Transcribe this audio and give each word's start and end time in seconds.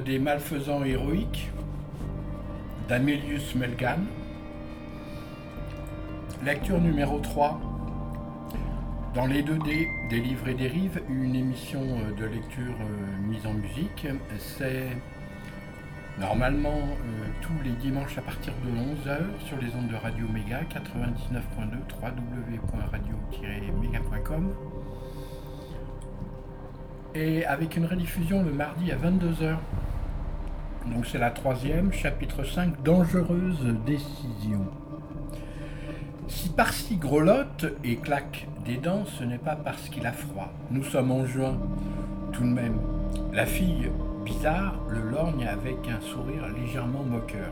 Des 0.00 0.18
malfaisants 0.18 0.82
héroïques 0.84 1.50
d'Amelius 2.88 3.54
Melgan. 3.54 4.00
Lecture 6.44 6.80
numéro 6.80 7.18
3. 7.18 7.60
Dans 9.14 9.26
les 9.26 9.42
2D 9.42 9.88
des 10.10 10.20
livres 10.20 10.48
et 10.48 10.54
des 10.54 10.68
rives, 10.68 11.02
une 11.08 11.34
émission 11.34 11.80
euh, 11.80 12.12
de 12.20 12.26
lecture 12.26 12.76
euh, 12.80 13.16
mise 13.26 13.46
en 13.46 13.54
musique. 13.54 14.06
C'est 14.38 14.88
normalement 16.18 16.78
euh, 16.78 17.26
tous 17.40 17.58
les 17.64 17.72
dimanches 17.72 18.18
à 18.18 18.22
partir 18.22 18.52
de 18.64 18.70
11h 18.70 19.18
sur 19.46 19.56
les 19.58 19.74
ondes 19.74 19.88
de 19.88 19.96
Radio 19.96 20.28
Méga 20.28 20.60
99.2 20.64 21.78
www.radio-méga.com 22.02 24.52
et 27.16 27.46
avec 27.46 27.76
une 27.76 27.86
rediffusion 27.86 28.42
le 28.42 28.52
mardi 28.52 28.92
à 28.92 28.96
22h. 28.96 29.56
Donc 30.92 31.06
c'est 31.06 31.18
la 31.18 31.30
troisième, 31.30 31.92
chapitre 31.92 32.44
5, 32.44 32.82
Dangereuse 32.82 33.74
décision. 33.86 34.66
Si 36.28 36.50
par-ci 36.50 36.96
grelotte 36.96 37.66
et 37.84 37.96
claque 37.96 38.46
des 38.64 38.76
dents, 38.76 39.04
ce 39.06 39.24
n'est 39.24 39.38
pas 39.38 39.56
parce 39.56 39.88
qu'il 39.88 40.06
a 40.06 40.12
froid. 40.12 40.52
Nous 40.70 40.84
sommes 40.84 41.10
en 41.10 41.24
juin, 41.24 41.56
tout 42.32 42.42
de 42.42 42.48
même. 42.48 42.78
La 43.32 43.46
fille, 43.46 43.90
bizarre, 44.24 44.74
le 44.88 45.10
lorgne 45.10 45.46
avec 45.46 45.76
un 45.88 46.00
sourire 46.00 46.48
légèrement 46.54 47.02
moqueur. 47.02 47.50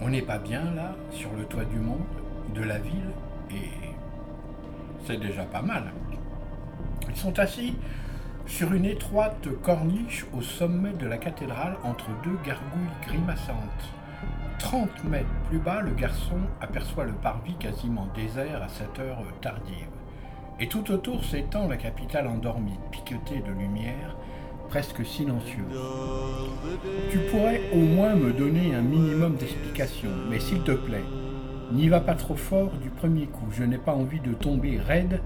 On 0.00 0.08
n'est 0.08 0.22
pas 0.22 0.38
bien 0.38 0.62
là, 0.74 0.94
sur 1.10 1.30
le 1.36 1.44
toit 1.44 1.64
du 1.64 1.78
monde, 1.78 1.98
de 2.54 2.62
la 2.62 2.78
ville, 2.78 3.12
et 3.50 3.70
c'est 5.06 5.20
déjà 5.20 5.42
pas 5.42 5.62
mal. 5.62 5.92
Ils 7.08 7.16
sont 7.16 7.38
assis 7.38 7.74
sur 8.46 8.72
une 8.72 8.84
étroite 8.84 9.48
corniche 9.62 10.24
au 10.36 10.40
sommet 10.40 10.92
de 10.92 11.06
la 11.06 11.18
cathédrale 11.18 11.76
entre 11.84 12.06
deux 12.22 12.38
gargouilles 12.44 13.06
grimaçantes. 13.06 13.56
Trente 14.58 15.04
mètres 15.04 15.26
plus 15.48 15.58
bas, 15.58 15.80
le 15.82 15.92
garçon 15.92 16.38
aperçoit 16.60 17.04
le 17.04 17.12
parvis 17.12 17.54
quasiment 17.54 18.08
désert 18.14 18.62
à 18.62 18.68
cette 18.68 18.98
heure 18.98 19.22
tardive. 19.40 19.88
Et 20.58 20.68
tout 20.68 20.90
autour 20.90 21.24
s'étend 21.24 21.68
la 21.68 21.76
capitale 21.76 22.28
endormie, 22.28 22.78
piquetée 22.90 23.42
de 23.46 23.52
lumière, 23.52 24.16
presque 24.68 25.04
silencieuse. 25.04 25.78
Tu 27.10 27.18
pourrais 27.30 27.60
au 27.72 27.80
moins 27.80 28.14
me 28.14 28.32
donner 28.32 28.74
un 28.74 28.80
minimum 28.80 29.36
d'explication, 29.36 30.10
mais 30.30 30.40
s'il 30.40 30.62
te 30.62 30.72
plaît, 30.72 31.04
n'y 31.72 31.88
va 31.88 32.00
pas 32.00 32.14
trop 32.14 32.36
fort 32.36 32.70
du 32.80 32.90
premier 32.90 33.26
coup, 33.26 33.48
je 33.50 33.64
n'ai 33.64 33.78
pas 33.78 33.92
envie 33.92 34.20
de 34.20 34.32
tomber 34.32 34.78
raide. 34.78 35.20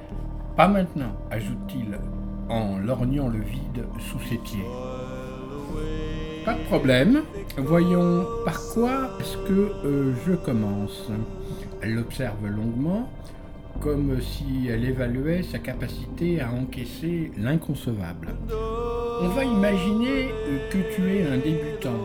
Pas 0.57 0.69
maintenant, 0.69 1.13
ajoute-t-il 1.31 1.99
en 2.51 2.79
lorgnant 2.79 3.29
le 3.29 3.39
vide 3.39 3.87
sous 3.99 4.21
ses 4.29 4.37
pieds. 4.37 4.67
Pas 6.45 6.55
de 6.55 6.65
problème. 6.65 7.23
Voyons 7.57 8.27
par 8.45 8.61
quoi 8.75 9.11
est-ce 9.21 9.37
que 9.49 9.73
euh, 9.85 10.13
je 10.27 10.33
commence. 10.33 11.11
Elle 11.81 11.95
l'observe 11.95 12.47
longuement, 12.47 13.09
comme 13.81 14.21
si 14.21 14.69
elle 14.69 14.85
évaluait 14.85 15.43
sa 15.43 15.59
capacité 15.59 16.41
à 16.41 16.51
encaisser 16.51 17.31
l'inconcevable. 17.39 18.35
On 19.23 19.29
va 19.29 19.45
imaginer 19.45 20.29
que 20.71 20.79
tu 20.95 21.15
es 21.15 21.27
un 21.27 21.37
débutant, 21.39 22.01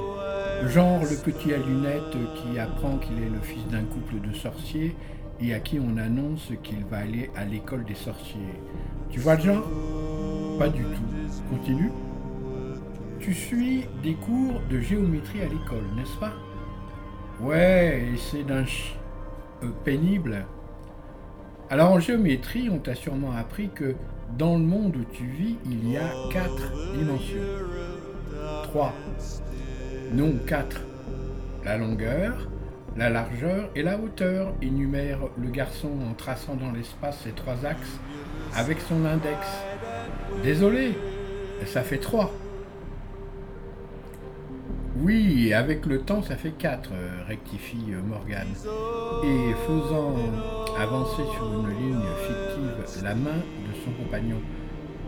genre 0.67 1.01
le 1.01 1.17
petit 1.17 1.53
à 1.53 1.57
lunettes 1.57 2.17
qui 2.35 2.59
apprend 2.59 2.97
qu'il 2.97 3.17
est 3.17 3.29
le 3.29 3.41
fils 3.41 3.65
d'un 3.71 3.83
couple 3.83 4.27
de 4.27 4.33
sorciers 4.33 4.95
et 5.41 5.53
à 5.53 5.59
qui 5.59 5.79
on 5.79 5.97
annonce 5.97 6.51
qu'il 6.63 6.85
va 6.85 6.97
aller 6.97 7.29
à 7.35 7.45
l'école 7.45 7.83
des 7.85 7.95
sorciers. 7.95 8.39
Tu 9.09 9.19
vois 9.19 9.35
le 9.35 9.41
genre 9.41 9.63
pas 10.57 10.69
du 10.69 10.83
tout. 10.83 11.49
Continue. 11.49 11.91
Tu 13.19 13.33
suis 13.33 13.85
des 14.03 14.13
cours 14.13 14.61
de 14.69 14.79
géométrie 14.79 15.41
à 15.41 15.45
l'école, 15.45 15.85
n'est-ce 15.95 16.17
pas? 16.17 16.33
Ouais, 17.41 18.09
et 18.13 18.17
c'est 18.17 18.43
d'un 18.43 18.65
ch... 18.65 18.97
Euh, 19.63 19.69
pénible. 19.83 20.45
Alors 21.69 21.91
en 21.91 21.99
géométrie, 21.99 22.69
on 22.69 22.77
t'a 22.77 22.93
sûrement 22.93 23.31
appris 23.31 23.69
que 23.73 23.95
dans 24.37 24.57
le 24.57 24.63
monde 24.63 24.95
où 24.97 25.03
tu 25.11 25.25
vis, 25.25 25.57
il 25.65 25.89
y 25.89 25.97
a 25.97 26.09
quatre 26.31 26.71
dimensions. 26.97 27.41
Trois. 28.63 28.93
Non, 30.11 30.33
quatre. 30.45 30.81
La 31.63 31.77
longueur, 31.77 32.49
la 32.95 33.09
largeur 33.09 33.69
et 33.75 33.81
la 33.81 33.97
hauteur, 33.97 34.53
énumère 34.61 35.19
le 35.37 35.49
garçon 35.49 35.89
en 36.09 36.13
traçant 36.13 36.55
dans 36.55 36.71
l'espace 36.71 37.21
ces 37.23 37.31
trois 37.31 37.65
axes 37.65 37.99
avec 38.55 38.79
son 38.81 39.03
index. 39.05 39.39
Désolé, 40.43 40.97
ça 41.65 41.81
fait 41.81 41.97
3. 41.97 42.31
Oui, 45.01 45.53
avec 45.53 45.85
le 45.85 46.01
temps, 46.01 46.23
ça 46.23 46.35
fait 46.35 46.51
4, 46.51 46.89
rectifie 47.27 47.85
Morgan. 48.07 48.47
Et 49.23 49.53
faisant 49.67 50.15
avancer 50.79 51.23
sur 51.33 51.59
une 51.59 51.69
ligne 51.77 52.05
fictive 52.25 53.03
la 53.03 53.15
main 53.15 53.31
de 53.31 53.73
son 53.83 53.91
compagnon, 54.03 54.37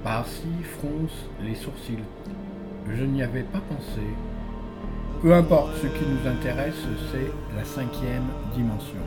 Parsi 0.03 0.47
fronce 0.63 1.25
les 1.41 1.55
sourcils. 1.55 2.03
Je 2.89 3.03
n'y 3.03 3.23
avais 3.23 3.43
pas 3.43 3.59
pensé. 3.59 4.01
Peu 5.21 5.33
importe, 5.33 5.75
ce 5.81 5.87
qui 5.87 6.05
nous 6.05 6.29
intéresse, 6.29 6.75
c'est 7.11 7.31
la 7.55 7.65
cinquième 7.65 8.27
dimension. 8.53 9.01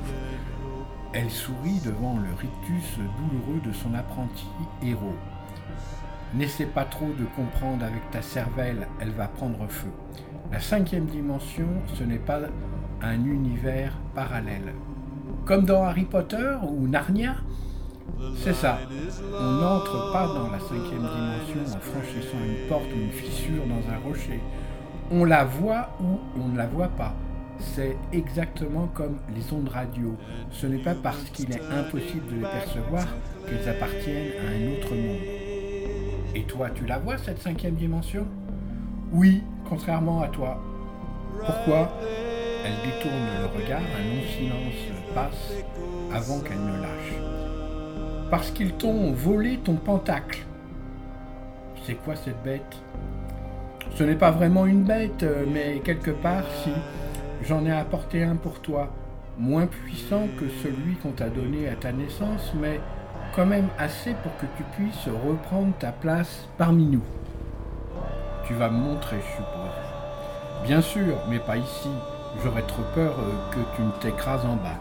Elle 1.12 1.30
sourit 1.30 1.80
devant 1.84 2.16
le 2.16 2.34
rictus 2.36 2.98
douloureux 2.98 3.60
de 3.64 3.72
son 3.72 3.94
apprenti 3.94 4.46
héros. 4.82 5.14
N'essaie 6.34 6.66
pas 6.66 6.84
trop 6.84 7.08
de 7.18 7.24
comprendre 7.34 7.84
avec 7.84 8.08
ta 8.12 8.22
cervelle, 8.22 8.86
elle 9.00 9.10
va 9.10 9.26
prendre 9.26 9.66
feu. 9.68 9.90
La 10.52 10.60
cinquième 10.60 11.06
dimension, 11.06 11.66
ce 11.94 12.04
n'est 12.04 12.18
pas 12.18 12.40
un 13.02 13.24
univers 13.24 13.92
parallèle. 14.14 14.74
Comme 15.44 15.64
dans 15.64 15.82
Harry 15.82 16.04
Potter 16.04 16.54
ou 16.62 16.86
Narnia 16.86 17.34
C'est 18.36 18.54
ça. 18.54 18.78
On 19.32 19.52
n'entre 19.60 20.12
pas 20.12 20.26
dans 20.26 20.50
la 20.50 20.60
cinquième 20.60 21.02
dimension 21.02 21.76
en 21.76 21.80
franchissant 21.80 22.38
une 22.46 22.68
porte 22.68 22.86
ou 22.94 23.00
une 23.00 23.12
fissure 23.12 23.64
dans 23.66 23.92
un 23.92 23.98
rocher. 23.98 24.40
On 25.10 25.24
la 25.24 25.44
voit 25.44 25.96
ou 26.00 26.20
on 26.40 26.48
ne 26.48 26.56
la 26.58 26.66
voit 26.66 26.88
pas. 26.88 27.14
C'est 27.58 27.96
exactement 28.12 28.88
comme 28.94 29.18
les 29.34 29.52
ondes 29.52 29.68
radio. 29.68 30.16
Ce 30.50 30.66
n'est 30.66 30.82
pas 30.82 30.94
parce 30.94 31.24
qu'il 31.30 31.50
est 31.50 31.62
impossible 31.72 32.26
de 32.28 32.36
les 32.36 32.42
percevoir 32.42 33.06
qu'elles 33.46 33.68
appartiennent 33.68 34.32
à 34.46 34.50
un 34.50 34.72
autre 34.72 34.94
monde. 34.94 35.39
Et 36.34 36.42
toi, 36.44 36.70
tu 36.70 36.86
la 36.86 36.98
vois, 36.98 37.18
cette 37.18 37.40
cinquième 37.40 37.74
dimension? 37.74 38.26
Oui, 39.12 39.42
contrairement 39.68 40.22
à 40.22 40.28
toi. 40.28 40.62
Pourquoi? 41.44 41.92
Elle 42.64 42.74
détourne 42.84 43.26
le 43.40 43.46
regard, 43.46 43.80
un 43.80 44.04
long 44.04 44.22
silence 44.38 45.14
passe 45.14 45.52
avant 46.14 46.40
qu'elle 46.40 46.60
ne 46.60 46.80
lâche. 46.80 48.30
Parce 48.30 48.50
qu'ils 48.50 48.72
t'ont 48.72 49.12
volé 49.12 49.58
ton 49.58 49.74
pentacle. 49.74 50.44
C'est 51.84 51.94
quoi 51.94 52.14
cette 52.14 52.42
bête? 52.44 52.76
Ce 53.96 54.04
n'est 54.04 54.14
pas 54.14 54.30
vraiment 54.30 54.66
une 54.66 54.84
bête, 54.84 55.24
mais 55.52 55.80
quelque 55.82 56.12
part, 56.12 56.44
si 56.62 56.70
j'en 57.42 57.64
ai 57.64 57.72
apporté 57.72 58.22
un 58.22 58.36
pour 58.36 58.60
toi, 58.60 58.92
moins 59.36 59.66
puissant 59.66 60.28
que 60.38 60.48
celui 60.62 60.94
qu'on 61.02 61.10
t'a 61.10 61.28
donné 61.28 61.68
à 61.68 61.74
ta 61.74 61.90
naissance, 61.90 62.52
mais 62.60 62.78
même 63.46 63.68
assez 63.78 64.14
pour 64.14 64.36
que 64.38 64.46
tu 64.56 64.62
puisses 64.72 65.08
reprendre 65.26 65.72
ta 65.78 65.92
place 65.92 66.48
parmi 66.58 66.84
nous. 66.84 67.02
Tu 68.46 68.54
vas 68.54 68.68
me 68.68 68.78
montrer, 68.78 69.16
je 69.20 69.36
suppose. 69.36 70.64
Bien 70.64 70.80
sûr, 70.80 71.16
mais 71.28 71.38
pas 71.38 71.56
ici. 71.56 71.90
J'aurais 72.42 72.62
trop 72.62 72.82
peur 72.94 73.14
euh, 73.18 73.54
que 73.54 73.76
tu 73.76 73.82
ne 73.82 73.90
t'écrases 74.00 74.44
en 74.44 74.56
bas. 74.56 74.78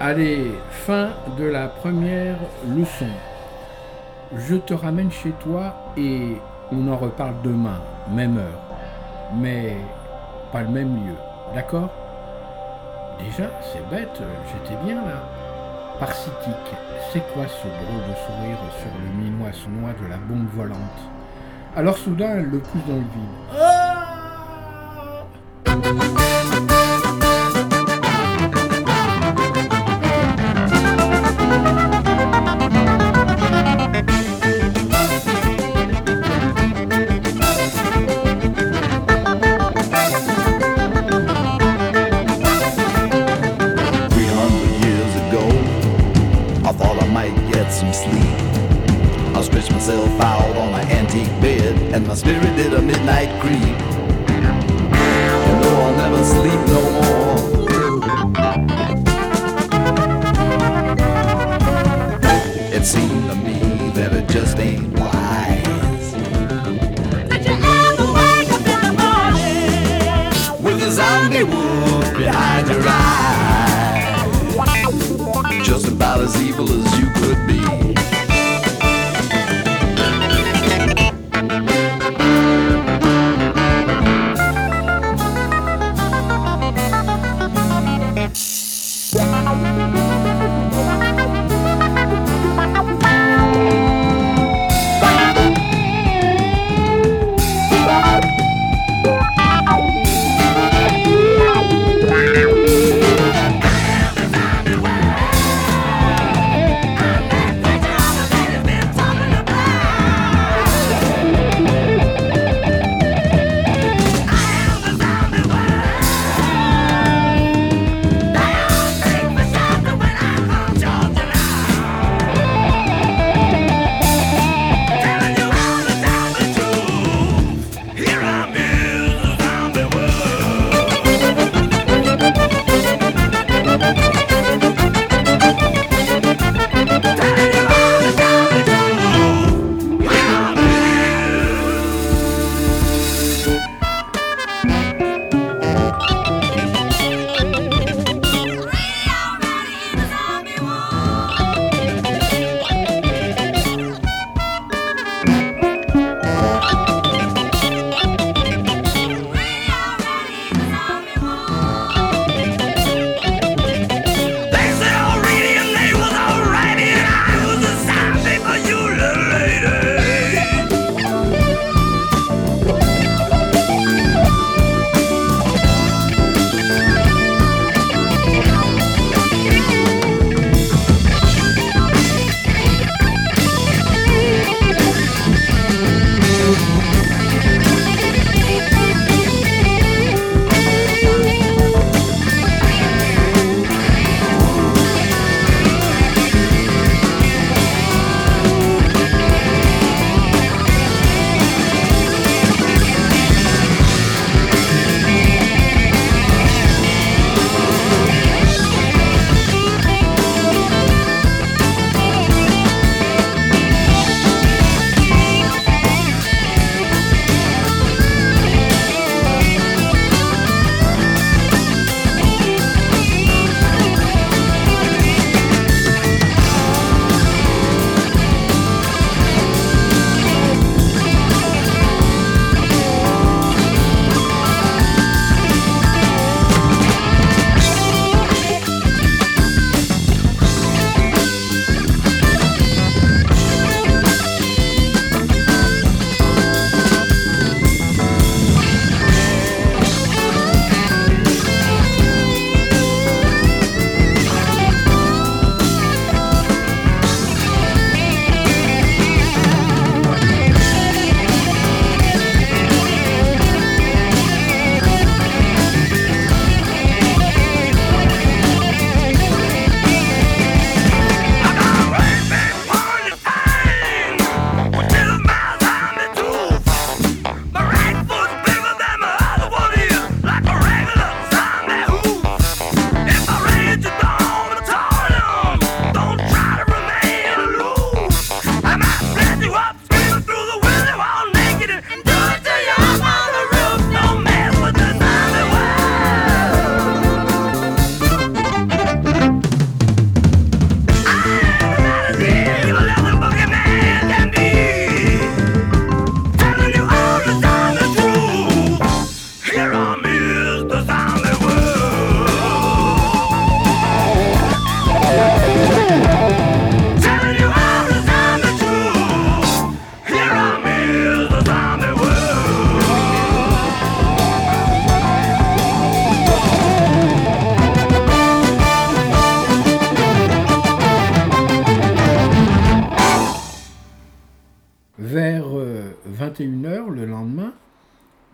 Allez, 0.00 0.52
fin 0.70 1.10
de 1.38 1.44
la 1.44 1.68
première 1.68 2.36
leçon. 2.68 3.06
Je 4.36 4.56
te 4.56 4.74
ramène 4.74 5.10
chez 5.10 5.32
toi 5.42 5.74
et 5.96 6.36
on 6.72 6.88
en 6.88 6.96
reparle 6.96 7.34
demain, 7.44 7.80
même 8.10 8.38
heure. 8.38 8.62
Mais 9.36 9.76
pas 10.52 10.62
le 10.62 10.68
même 10.68 10.96
lieu, 10.96 11.14
d'accord? 11.54 11.90
Déjà, 13.18 13.50
c'est 13.60 13.88
bête, 13.90 14.20
j'étais 14.52 14.82
bien 14.84 14.96
là. 14.96 15.41
Parsitique, 16.02 16.74
c'est 17.12 17.22
quoi 17.32 17.44
ce 17.46 17.68
drôle 17.68 18.02
de 18.08 18.16
sourire 18.26 18.58
sur 18.76 18.90
le 18.98 19.22
minois 19.22 19.52
sonois 19.52 19.92
de 20.02 20.10
la 20.10 20.16
bombe 20.16 20.48
volante? 20.52 20.76
Alors 21.76 21.96
soudain, 21.96 22.38
elle 22.38 22.50
le 22.50 22.58
pousse 22.58 22.82
dans 22.88 22.94
le 22.94 23.02
vide. 23.02 23.71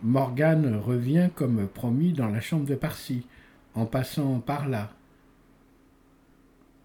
Morgane 0.01 0.75
revient 0.75 1.29
comme 1.35 1.67
promis 1.67 2.13
dans 2.13 2.29
la 2.29 2.39
chambre 2.39 2.65
de 2.65 2.75
Parsi, 2.75 3.25
en 3.75 3.85
passant 3.85 4.39
par 4.39 4.67
là. 4.69 4.91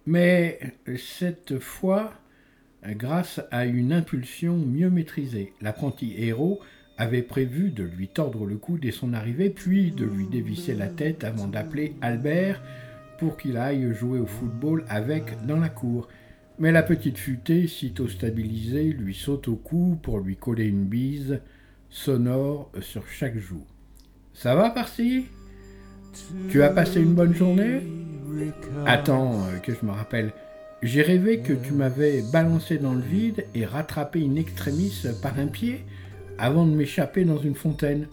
Mais 0.06 0.58
cette 0.96 1.58
fois, 1.58 2.12
grâce 2.84 3.40
à 3.50 3.64
une 3.64 3.92
impulsion 3.92 4.56
mieux 4.56 4.90
maîtrisée, 4.90 5.52
l'apprenti 5.62 6.14
héros 6.18 6.60
avait 6.96 7.22
prévu 7.22 7.70
de 7.70 7.82
lui 7.82 8.08
tordre 8.08 8.46
le 8.46 8.56
cou 8.56 8.78
dès 8.78 8.92
son 8.92 9.14
arrivée, 9.14 9.50
puis 9.50 9.90
de 9.90 10.04
lui 10.04 10.26
dévisser 10.26 10.74
la 10.74 10.88
tête 10.88 11.24
avant 11.24 11.48
d'appeler 11.48 11.94
Albert 12.02 12.62
pour 13.18 13.36
qu'il 13.36 13.56
aille 13.56 13.92
jouer 13.94 14.18
au 14.18 14.26
football 14.26 14.84
avec 14.88 15.46
dans 15.46 15.58
la 15.58 15.68
cour. 15.68 16.08
Mais 16.58 16.70
la 16.70 16.84
petite 16.84 17.18
futée, 17.18 17.66
sitôt 17.66 18.06
stabilisée, 18.06 18.84
lui 18.84 19.14
saute 19.14 19.48
au 19.48 19.56
cou 19.56 19.98
pour 20.00 20.20
lui 20.20 20.36
coller 20.36 20.66
une 20.66 20.84
bise 20.84 21.40
sonore 21.90 22.70
sur 22.80 23.08
chaque 23.08 23.38
joue. 23.38 23.64
Ça 24.32 24.54
va, 24.54 24.70
Parsi? 24.70 25.24
Tu 26.48 26.62
as 26.62 26.68
passé 26.70 27.00
une 27.00 27.14
bonne 27.14 27.34
journée? 27.34 27.82
Attends, 28.86 29.46
euh, 29.46 29.58
que 29.58 29.72
je 29.72 29.84
me 29.84 29.90
rappelle. 29.90 30.32
J'ai 30.80 31.02
rêvé 31.02 31.40
que 31.40 31.52
tu 31.52 31.72
m'avais 31.72 32.22
balancé 32.32 32.78
dans 32.78 32.94
le 32.94 33.00
vide 33.00 33.46
et 33.54 33.64
rattrapé 33.64 34.20
une 34.20 34.38
extrémiste 34.38 35.20
par 35.20 35.38
un 35.38 35.46
pied 35.46 35.84
avant 36.38 36.66
de 36.66 36.72
m'échapper 36.72 37.24
dans 37.24 37.38
une 37.38 37.54
fontaine. 37.54 38.06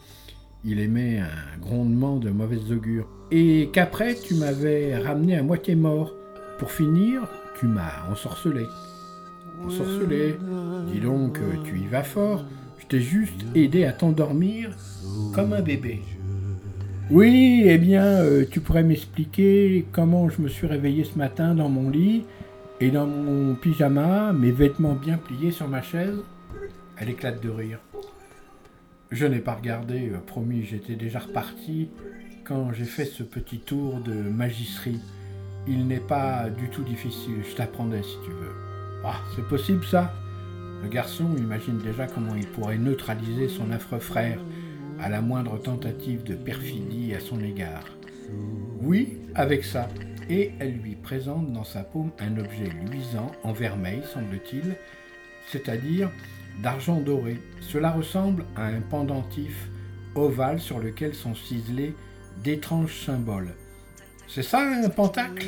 Il 0.64 0.80
émet 0.80 1.20
un 1.20 1.60
grondement 1.60 2.18
de 2.18 2.30
mauvaise 2.32 2.72
augure. 2.72 3.08
Et 3.32 3.70
qu'après, 3.72 4.16
tu 4.16 4.36
m'avais 4.36 4.98
ramené 4.98 5.38
à 5.38 5.44
moitié 5.44 5.76
mort. 5.76 6.16
Pour 6.60 6.72
finir, 6.72 7.28
tu 7.62 7.68
m'as 7.68 8.10
ensorcelé. 8.12 8.66
Ensorcelé 9.64 10.36
Dis 10.92 11.00
donc, 11.00 11.38
tu 11.64 11.78
y 11.78 11.86
vas 11.86 12.02
fort. 12.02 12.44
Je 12.80 12.88
t'ai 12.88 13.00
juste 13.00 13.46
aidé 13.54 13.86
à 13.86 13.94
t'endormir 13.94 14.72
comme 15.36 15.54
un 15.54 15.62
bébé. 15.62 16.02
Oui, 17.12 17.62
eh 17.68 17.78
bien, 17.78 18.04
euh, 18.04 18.46
tu 18.50 18.62
pourrais 18.62 18.82
m'expliquer 18.82 19.86
comment 19.92 20.28
je 20.28 20.42
me 20.42 20.48
suis 20.48 20.66
réveillé 20.66 21.04
ce 21.04 21.20
matin 21.20 21.54
dans 21.54 21.70
mon 21.70 21.92
lit 21.92 22.24
et 22.80 22.90
dans 22.90 23.06
mon 23.06 23.54
pyjama, 23.54 24.34
mes 24.34 24.52
vêtements 24.52 24.96
bien 24.96 25.18
pliés 25.18 25.52
sur 25.52 25.68
ma 25.68 25.84
chaise? 25.84 26.18
Elle 26.98 27.10
éclate 27.10 27.44
de 27.44 27.50
rire. 27.50 27.78
Je 29.12 29.28
n'ai 29.28 29.40
pas 29.40 29.54
regardé, 29.54 30.10
euh, 30.10 30.18
promis, 30.26 30.64
j'étais 30.64 30.96
déjà 30.96 31.20
reparti 31.20 31.90
quand 32.44 32.74
j'ai 32.74 32.86
fait 32.86 33.06
ce 33.06 33.22
petit 33.22 33.60
tour 33.60 34.00
de 34.00 34.14
magisserie. 34.14 35.00
Il 35.68 35.88
n'est 35.88 36.00
pas 36.00 36.50
du 36.50 36.70
tout 36.70 36.84
difficile, 36.84 37.44
je 37.48 37.56
t'apprendrai 37.56 38.02
si 38.02 38.18
tu 38.26 38.32
veux. 38.32 38.56
Ah, 39.04 39.22
c'est 39.36 39.48
possible 39.48 39.86
ça 39.86 40.14
Le 40.84 40.90
garçon 40.90 41.36
imagine 41.38 41.78
déjà 41.78 42.08
comment 42.08 42.36
il 42.36 42.48
pourrait 42.48 42.78
neutraliser 42.78 43.48
son 43.48 43.72
affreux 43.72 44.00
frère 44.00 44.40
à 45.00 45.10
la 45.10 45.22
moindre 45.22 45.60
tentative 45.60 46.24
de 46.24 46.36
perfidie 46.36 47.14
à 47.14 47.20
son 47.20 47.40
égard. 47.42 47.86
Oui, 48.82 49.18
avec 49.36 49.64
ça. 49.64 49.88
Et 50.30 50.52
elle 50.60 50.78
lui 50.78 50.96
présente 50.96 51.52
dans 51.52 51.64
sa 51.64 51.84
paume 51.84 52.12
un 52.20 52.38
objet 52.38 52.70
luisant 52.90 53.32
en 53.44 53.52
vermeil, 53.52 54.02
semble-t-il, 54.14 54.76
c'est-à-dire 55.48 56.10
d'argent 56.62 57.00
doré. 57.02 57.40
Cela 57.60 57.92
ressemble 57.92 58.46
à 58.56 58.66
un 58.66 58.82
pendentif 58.82 59.70
ovale 60.16 60.60
sur 60.60 60.80
lequel 60.80 61.14
sont 61.14 61.36
ciselés 61.36 61.96
d'étranges 62.44 62.96
symboles. 62.96 63.54
C'est 64.34 64.44
ça 64.44 64.62
un 64.62 64.90
pentacle? 64.90 65.48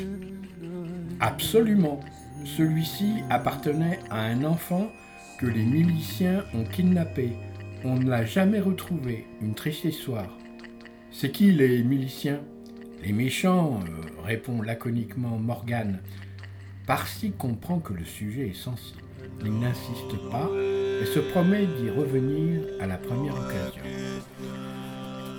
Absolument. 1.18 2.00
Celui-ci 2.44 3.14
appartenait 3.30 3.98
à 4.10 4.20
un 4.20 4.44
enfant 4.44 4.90
que 5.38 5.46
les 5.46 5.64
miliciens 5.64 6.44
ont 6.54 6.64
kidnappé 6.64 7.32
on 7.84 7.96
ne 7.96 8.08
l'a 8.08 8.24
jamais 8.24 8.60
retrouvé. 8.60 9.26
Une 9.42 9.54
triste 9.54 9.84
histoire. 9.84 10.28
C'est 11.10 11.30
qui 11.30 11.52
les 11.52 11.82
miliciens? 11.82 12.40
Les 13.02 13.12
méchants, 13.12 13.80
euh, 13.86 14.22
répond 14.24 14.62
laconiquement 14.62 15.38
Morgane. 15.38 16.00
Parsi 16.86 17.32
comprend 17.32 17.78
que 17.78 17.92
le 17.92 18.04
sujet 18.04 18.48
est 18.48 18.54
sensible. 18.54 19.02
Il 19.44 19.58
n'insiste 19.58 20.30
pas 20.30 20.48
et 21.02 21.06
se 21.06 21.18
promet 21.18 21.66
d'y 21.66 21.90
revenir 21.90 22.62
à 22.80 22.86
la 22.86 22.96
première 22.96 23.34
occasion. 23.34 23.82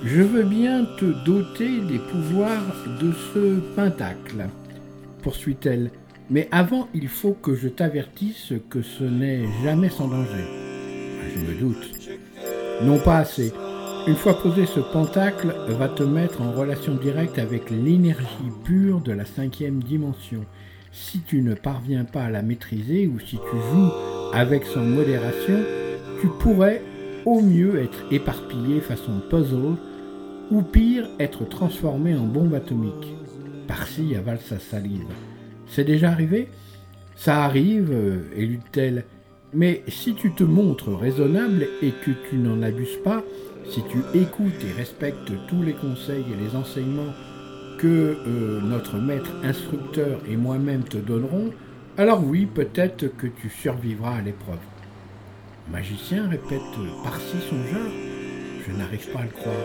Je 0.04 0.22
veux 0.22 0.44
bien 0.44 0.86
te 1.00 1.06
doter 1.26 1.80
des 1.82 2.00
pouvoirs 2.00 2.76
de 3.02 3.12
ce 3.34 3.60
pentacle, 3.76 4.46
poursuit-elle, 5.24 5.90
mais 6.30 6.48
avant 6.52 6.88
il 6.94 7.08
faut 7.08 7.34
que 7.34 7.56
je 7.56 7.68
t'avertisse 7.68 8.54
que 8.70 8.82
ce 8.82 9.04
n'est 9.04 9.46
jamais 9.64 9.90
sans 9.90 10.08
danger. 10.08 10.46
Ah, 10.46 11.28
je 11.34 11.40
me 11.40 11.60
doute. 11.60 11.92
Non 12.84 13.00
pas 13.00 13.20
assez. 13.20 13.52
Une 14.08 14.16
fois 14.16 14.40
posé, 14.40 14.68
ce 14.68 14.80
pentacle 14.80 15.56
va 15.70 15.88
te 15.88 16.04
mettre 16.04 16.42
en 16.42 16.52
relation 16.52 16.94
directe 16.96 17.40
avec 17.40 17.72
l'énergie 17.72 18.52
pure 18.64 19.02
de 19.02 19.12
la 19.12 19.26
cinquième 19.26 19.82
dimension. 19.82 20.46
Si 20.92 21.22
tu 21.22 21.42
ne 21.42 21.56
parviens 21.56 22.06
pas 22.06 22.26
à 22.26 22.30
la 22.30 22.44
maîtriser 22.44 23.08
ou 23.08 23.20
si 23.20 23.38
tu 23.38 23.58
joues 23.72 23.92
avec 24.34 24.66
son 24.66 24.82
modération, 24.82 25.58
tu 26.22 26.28
pourrais 26.40 26.84
au 27.26 27.42
mieux 27.42 27.80
être 27.82 28.04
éparpillé 28.12 28.80
façon 28.82 29.20
puzzle 29.30 29.76
ou 30.52 30.62
pire 30.62 31.10
être 31.20 31.48
transformé 31.48 32.16
en 32.16 32.26
bombe 32.26 32.54
atomique. 32.54 33.16
Parsi 33.68 34.16
avale 34.16 34.40
sa 34.40 34.60
salive. 34.60 35.08
C'est 35.68 35.84
déjà 35.84 36.12
arrivé? 36.12 36.50
Ça 37.16 37.44
arrive, 37.44 37.92
euh, 37.92 38.30
élude-t-elle, 38.36 39.06
mais 39.54 39.84
si 39.88 40.14
tu 40.14 40.34
te 40.34 40.44
montres 40.44 40.94
raisonnable 40.94 41.68
et 41.82 41.92
que 41.92 42.12
tu 42.30 42.36
n'en 42.36 42.62
abuses 42.62 43.00
pas, 43.04 43.24
si 43.70 43.82
tu 43.90 43.98
écoutes 44.18 44.64
et 44.64 44.78
respectes 44.78 45.32
tous 45.48 45.64
les 45.64 45.74
conseils 45.74 46.26
et 46.32 46.44
les 46.44 46.56
enseignements 46.56 47.14
que 47.80 48.18
euh, 48.28 48.62
notre 48.62 48.98
maître 48.98 49.32
instructeur 49.44 50.20
et 50.30 50.38
moi-même 50.38 50.84
te 50.84 50.98
donnerons, 50.98 51.52
alors 51.98 52.24
oui, 52.24 52.46
peut-être 52.46 53.08
que 53.18 53.28
tu 53.28 53.50
survivras 53.50 54.18
à 54.18 54.22
l'épreuve. 54.22 54.60
Magicien 55.72 56.30
répète 56.30 56.62
par-ci 57.04 57.38
son 57.50 57.56
genre, 57.56 57.92
je 58.66 58.72
n'arrive 58.72 59.12
pas 59.12 59.20
à 59.20 59.24
le 59.24 59.30
croire, 59.30 59.56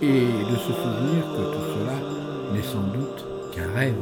et 0.00 0.06
de 0.06 0.56
se 0.56 0.72
souvenir 0.72 1.22
que 1.36 1.52
tout 1.52 1.64
cela 1.74 1.98
n'est 2.54 2.62
sans 2.62 2.86
doute 2.88 3.26
qu'un 3.54 3.70
rêve. 3.72 3.94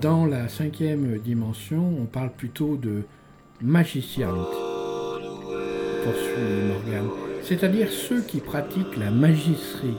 Dans 0.00 0.26
la 0.26 0.48
cinquième 0.48 1.18
dimension, 1.18 1.96
on 2.00 2.06
parle 2.06 2.32
plutôt 2.32 2.76
de 2.76 3.04
magiciens, 3.62 4.34
poursuit 6.02 6.66
Morgan, 6.68 7.08
c'est-à-dire 7.42 7.88
ceux 7.88 8.22
qui 8.22 8.40
pratiquent 8.40 8.96
la 8.96 9.12
magisserie. 9.12 9.96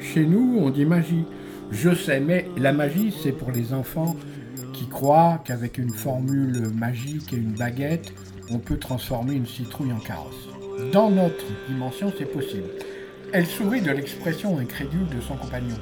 Chez 0.00 0.26
nous, 0.26 0.58
on 0.60 0.70
dit 0.70 0.84
magie. 0.84 1.24
Je 1.70 1.94
sais, 1.94 2.20
mais 2.20 2.48
la 2.56 2.72
magie, 2.72 3.14
c'est 3.22 3.32
pour 3.32 3.52
les 3.52 3.72
enfants 3.72 4.16
qui 4.76 4.86
croient 4.86 5.40
qu'avec 5.44 5.78
une 5.78 5.90
formule 5.90 6.68
magique 6.74 7.32
et 7.32 7.36
une 7.36 7.52
baguette, 7.52 8.12
on 8.50 8.58
peut 8.58 8.78
transformer 8.78 9.34
une 9.34 9.46
citrouille 9.46 9.92
en 9.92 9.98
carrosse. 9.98 10.48
Dans 10.92 11.10
notre 11.10 11.44
dimension, 11.68 12.12
c'est 12.16 12.30
possible. 12.30 12.68
Elle 13.32 13.46
sourit 13.46 13.80
de 13.80 13.90
l'expression 13.90 14.58
incrédule 14.58 15.08
de 15.08 15.20
son 15.20 15.36
compagnon. 15.36 15.76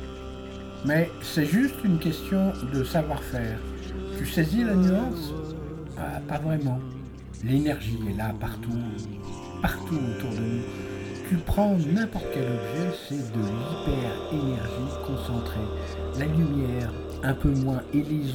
Mais 0.87 1.11
c'est 1.23 1.47
juste 1.47 1.75
une 1.85 1.99
question 1.99 2.53
de 2.73 2.85
savoir-faire. 2.85 3.59
Tu 4.17 4.27
saisis 4.27 4.63
la 4.63 4.75
nuance? 4.75 5.35
Pas 6.29 6.39
vraiment. 6.39 6.79
L'énergie 7.43 7.99
est 8.09 8.17
là 8.17 8.33
partout, 8.41 8.79
partout 9.61 9.97
autour 9.97 10.31
de 10.31 10.41
nous. 10.41 10.63
Tu 11.29 11.37
prends 11.37 11.77
n'importe 11.93 12.27
quel 12.33 12.45
objet, 12.45 12.97
c'est 13.09 13.33
de 13.33 13.39
l'hyper-énergie 13.39 14.95
concentrée. 15.07 15.69
La 16.19 16.27
lumière, 16.27 16.93
un 17.25 17.33
peu 17.33 17.49
moins, 17.49 17.83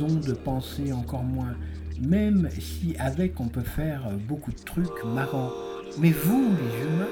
ondes 0.01 0.25
de 0.25 0.34
pensée 0.34 0.91
encore 0.91 1.24
moins. 1.24 1.55
Même 2.01 2.50
si 2.60 2.96
avec 2.98 3.39
on 3.39 3.48
peut 3.48 3.62
faire 3.62 4.10
beaucoup 4.27 4.51
de 4.51 4.63
trucs 4.63 5.03
marrants. 5.05 5.51
Mais 6.00 6.12
vous, 6.12 6.50
les 6.50 6.88
humains, 6.88 7.08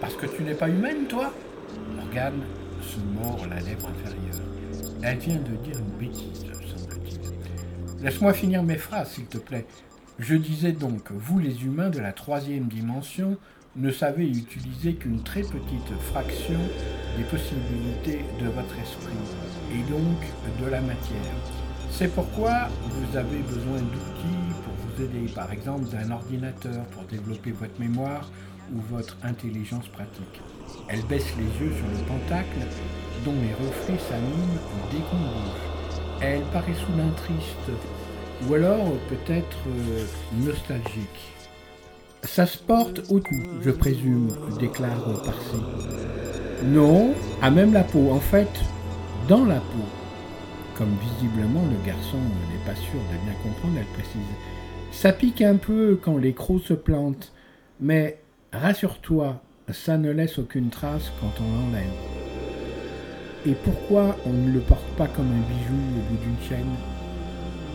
parce 0.00 0.14
que 0.14 0.26
tu 0.26 0.42
n'es 0.42 0.54
pas 0.54 0.68
humaine, 0.68 1.06
toi 1.08 1.32
Morgane 1.96 2.42
se 2.82 2.98
mord 3.18 3.46
la 3.48 3.60
lèvre 3.60 3.88
inférieure. 3.88 4.40
Elle 5.02 5.18
vient 5.18 5.36
de 5.36 5.56
dire 5.64 5.78
une 5.78 5.98
bêtise, 5.98 6.44
semble-t-il. 6.76 8.04
Laisse-moi 8.04 8.32
finir 8.34 8.62
mes 8.62 8.76
phrases, 8.76 9.12
s'il 9.12 9.26
te 9.26 9.38
plaît. 9.38 9.66
Je 10.18 10.34
disais 10.34 10.72
donc, 10.72 11.10
vous 11.12 11.38
les 11.38 11.64
humains 11.64 11.90
de 11.90 11.98
la 11.98 12.12
troisième 12.12 12.68
dimension 12.68 13.38
ne 13.76 13.90
savez 13.90 14.28
utiliser 14.28 14.94
qu'une 14.94 15.22
très 15.22 15.40
petite 15.40 15.92
fraction 16.12 16.60
des 17.16 17.24
possibilités 17.24 18.24
de 18.40 18.48
votre 18.48 18.78
esprit, 18.78 19.16
et 19.74 19.90
donc 19.90 20.18
de 20.60 20.70
la 20.70 20.80
matière. 20.80 21.34
C'est 21.90 22.08
pourquoi 22.14 22.68
vous 22.84 23.16
avez 23.16 23.38
besoin 23.38 23.78
d'outils 23.78 24.52
pour 24.64 24.74
vous 24.74 25.02
aider, 25.02 25.30
par 25.32 25.52
exemple 25.52 25.84
d'un 25.90 26.10
ordinateur 26.10 26.84
pour 26.86 27.04
développer 27.04 27.52
votre 27.52 27.78
mémoire 27.78 28.30
ou 28.74 28.80
votre 28.94 29.16
intelligence 29.22 29.88
pratique. 29.88 30.40
Elle 30.88 31.02
baisse 31.02 31.26
les 31.36 31.66
yeux 31.66 31.72
sur 31.72 31.86
le 31.86 32.06
pentacle 32.06 32.66
dont 33.24 33.34
les 33.42 33.66
reflets 33.66 33.98
s'animent 34.08 34.58
dès 34.90 34.98
qu'on 34.98 35.16
bouge. 35.16 35.92
Elle 36.20 36.42
paraît 36.52 36.74
soudain 36.74 37.10
triste 37.16 37.70
ou 38.48 38.54
alors 38.54 38.92
peut-être 39.08 39.58
euh, 39.68 40.04
nostalgique. 40.44 41.32
Ça 42.22 42.46
se 42.46 42.58
porte 42.58 43.00
au 43.10 43.18
cou, 43.18 43.34
je 43.62 43.70
présume, 43.70 44.28
déclare 44.58 45.04
Parsi. 45.24 45.56
Non, 46.64 47.12
à 47.42 47.50
même 47.50 47.72
la 47.72 47.82
peau, 47.82 48.10
en 48.12 48.20
fait, 48.20 48.48
dans 49.28 49.44
la 49.44 49.60
peau. 49.60 49.86
Comme 50.76 50.94
visiblement 51.00 51.62
le 51.70 51.86
garçon 51.86 52.16
n'est 52.16 52.64
pas 52.66 52.74
sûr 52.74 52.98
de 53.12 53.24
bien 53.24 53.34
comprendre, 53.42 53.74
elle 53.78 53.86
précise. 53.86 54.20
Ça 54.90 55.12
pique 55.12 55.42
un 55.42 55.56
peu 55.56 55.98
quand 56.02 56.16
les 56.16 56.32
crocs 56.32 56.62
se 56.62 56.74
plantent, 56.74 57.32
mais 57.80 58.20
rassure-toi, 58.52 59.42
ça 59.70 59.96
ne 59.96 60.10
laisse 60.10 60.38
aucune 60.38 60.70
trace 60.70 61.12
quand 61.20 61.32
on 61.40 61.66
l'enlève. 61.66 61.92
Et 63.46 63.54
pourquoi 63.54 64.16
on 64.26 64.32
ne 64.32 64.52
le 64.52 64.60
porte 64.60 64.86
pas 64.96 65.08
comme 65.08 65.26
un 65.26 65.48
bijou 65.48 65.74
au 65.74 66.10
bout 66.10 66.22
d'une 66.22 66.48
chaîne? 66.48 66.74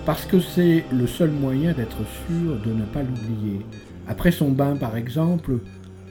Parce 0.06 0.26
que 0.26 0.40
c'est 0.40 0.86
le 0.92 1.06
seul 1.08 1.32
moyen 1.32 1.74
d'être 1.74 1.98
sûr 2.28 2.60
de 2.66 2.72
ne 2.72 2.86
pas 2.86 3.04
l'oublier. 3.04 3.66
Après 4.08 4.32
son 4.32 4.50
bain 4.50 4.76
par 4.76 4.96
exemple, 4.96 5.60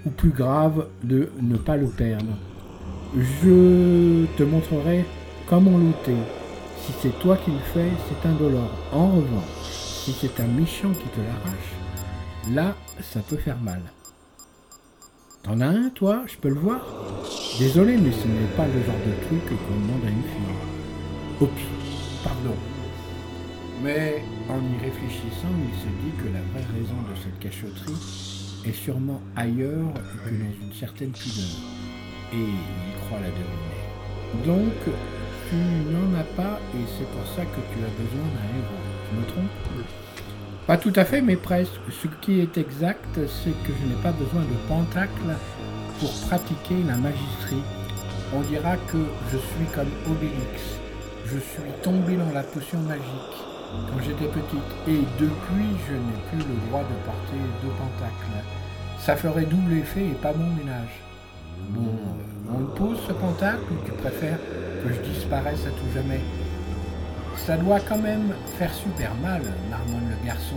ou 0.04 0.10
plus 0.10 0.30
grave, 0.30 0.86
de 1.02 1.30
ne 1.40 1.56
pas 1.56 1.76
le 1.76 1.86
perdre. 1.86 2.36
Je 3.14 4.26
te 4.36 4.42
montrerai 4.42 5.04
comment 5.46 5.78
l'ôter. 5.78 6.16
Si 6.80 6.92
c'est 7.00 7.18
toi 7.20 7.36
qui 7.36 7.50
le 7.50 7.58
fais, 7.58 7.90
c'est 8.08 8.28
indolore. 8.28 8.70
En 8.92 9.08
revanche, 9.08 9.70
si 9.70 10.12
c'est 10.12 10.40
un 10.40 10.46
méchant 10.46 10.90
qui 10.92 11.08
te 11.08 11.20
l'arrache, 11.20 11.72
là, 12.52 12.74
ça 13.00 13.20
peut 13.20 13.36
faire 13.36 13.58
mal. 13.60 13.80
T'en 15.42 15.60
as 15.60 15.68
un, 15.68 15.90
toi? 15.90 16.22
Je 16.26 16.36
peux 16.36 16.48
le 16.48 16.60
voir? 16.60 16.80
Désolé, 17.58 17.96
mais 17.96 18.12
ce 18.12 18.26
n'est 18.26 18.56
pas 18.56 18.66
le 18.66 18.82
genre 18.82 19.02
de 19.06 19.26
truc 19.26 19.46
qu'on 19.48 19.74
demande 19.74 20.04
à 20.04 20.10
une 20.10 20.22
fille. 20.22 21.40
Oups, 21.40 21.62
pardon. 22.24 22.56
Mais 23.82 24.22
en 24.48 24.58
y 24.58 24.78
réfléchissant, 24.82 25.54
il 25.68 25.74
se 25.78 25.88
dit 26.02 26.12
que 26.18 26.28
la 26.32 26.40
vraie 26.50 26.66
raison 26.72 26.96
de 27.08 27.14
cette 27.22 27.38
cachotterie 27.38 28.62
est 28.64 28.72
sûrement 28.72 29.20
ailleurs 29.36 29.92
que 30.24 30.30
dans 30.30 30.66
une 30.66 30.72
certaine 30.72 31.12
pudeur. 31.12 31.56
Et 32.32 32.36
il 32.36 33.06
croit 33.06 33.20
la 33.20 33.28
deviner. 33.28 33.86
Donc, 34.44 34.94
tu 35.48 35.56
n'en 35.56 36.18
as 36.18 36.24
pas 36.36 36.58
et 36.74 36.84
c'est 36.98 37.08
pour 37.10 37.26
ça 37.34 37.42
que 37.42 37.60
tu 37.72 37.78
as 37.78 37.92
besoin 38.02 38.26
d'un 38.34 38.48
héros. 38.58 38.82
Je 39.10 39.20
me 39.20 39.26
trompe 39.26 39.86
Pas 40.66 40.76
tout 40.76 40.92
à 40.96 41.04
fait, 41.04 41.22
mais 41.22 41.36
presque. 41.36 41.80
Ce 41.90 42.08
qui 42.20 42.40
est 42.40 42.58
exact, 42.58 43.14
c'est 43.14 43.54
que 43.64 43.72
je 43.72 43.86
n'ai 43.86 44.02
pas 44.02 44.12
besoin 44.12 44.42
de 44.42 44.56
pentacle 44.68 45.36
pour 46.00 46.12
pratiquer 46.26 46.82
la 46.86 46.96
magistrie. 46.96 47.62
On 48.34 48.40
dira 48.42 48.76
que 48.76 48.98
je 49.32 49.36
suis 49.36 49.66
comme 49.74 49.90
Obélix. 50.10 50.80
Je 51.24 51.38
suis 51.38 51.72
tombé 51.82 52.16
dans 52.16 52.32
la 52.32 52.42
potion 52.42 52.78
magique 52.80 53.36
quand 53.88 54.00
j'étais 54.00 54.26
petite 54.26 54.72
et 54.88 55.00
depuis 55.18 55.70
je 55.88 55.94
n'ai 55.94 56.20
plus 56.30 56.38
le 56.38 56.68
droit 56.68 56.82
de 56.82 56.96
porter 57.04 57.40
deux 57.62 57.70
pentacles. 57.70 58.44
Ça 58.98 59.16
ferait 59.16 59.44
double 59.44 59.74
effet 59.74 60.06
et 60.06 60.14
pas 60.22 60.32
bon 60.32 60.48
ménage. 60.56 61.00
Bon, 61.70 61.98
on 62.54 62.58
le 62.60 62.66
pose 62.66 62.98
ce 63.06 63.12
pentacle 63.12 63.62
ou 63.72 63.84
tu 63.84 63.92
préfères 63.92 64.38
que 64.88 65.06
disparaisse 65.06 65.66
à 65.66 65.70
tout 65.70 65.92
jamais 65.94 66.20
Ça 67.36 67.56
doit 67.56 67.80
quand 67.80 67.98
même 67.98 68.32
faire 68.58 68.72
super 68.72 69.14
mal, 69.16 69.42
marmonne 69.70 70.08
le 70.10 70.26
garçon 70.26 70.56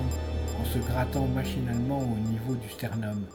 en 0.60 0.66
se 0.66 0.80
grattant 0.80 1.28
machinalement 1.28 2.00
au 2.00 2.18
niveau 2.30 2.56
du 2.56 2.70
sternum. 2.70 3.26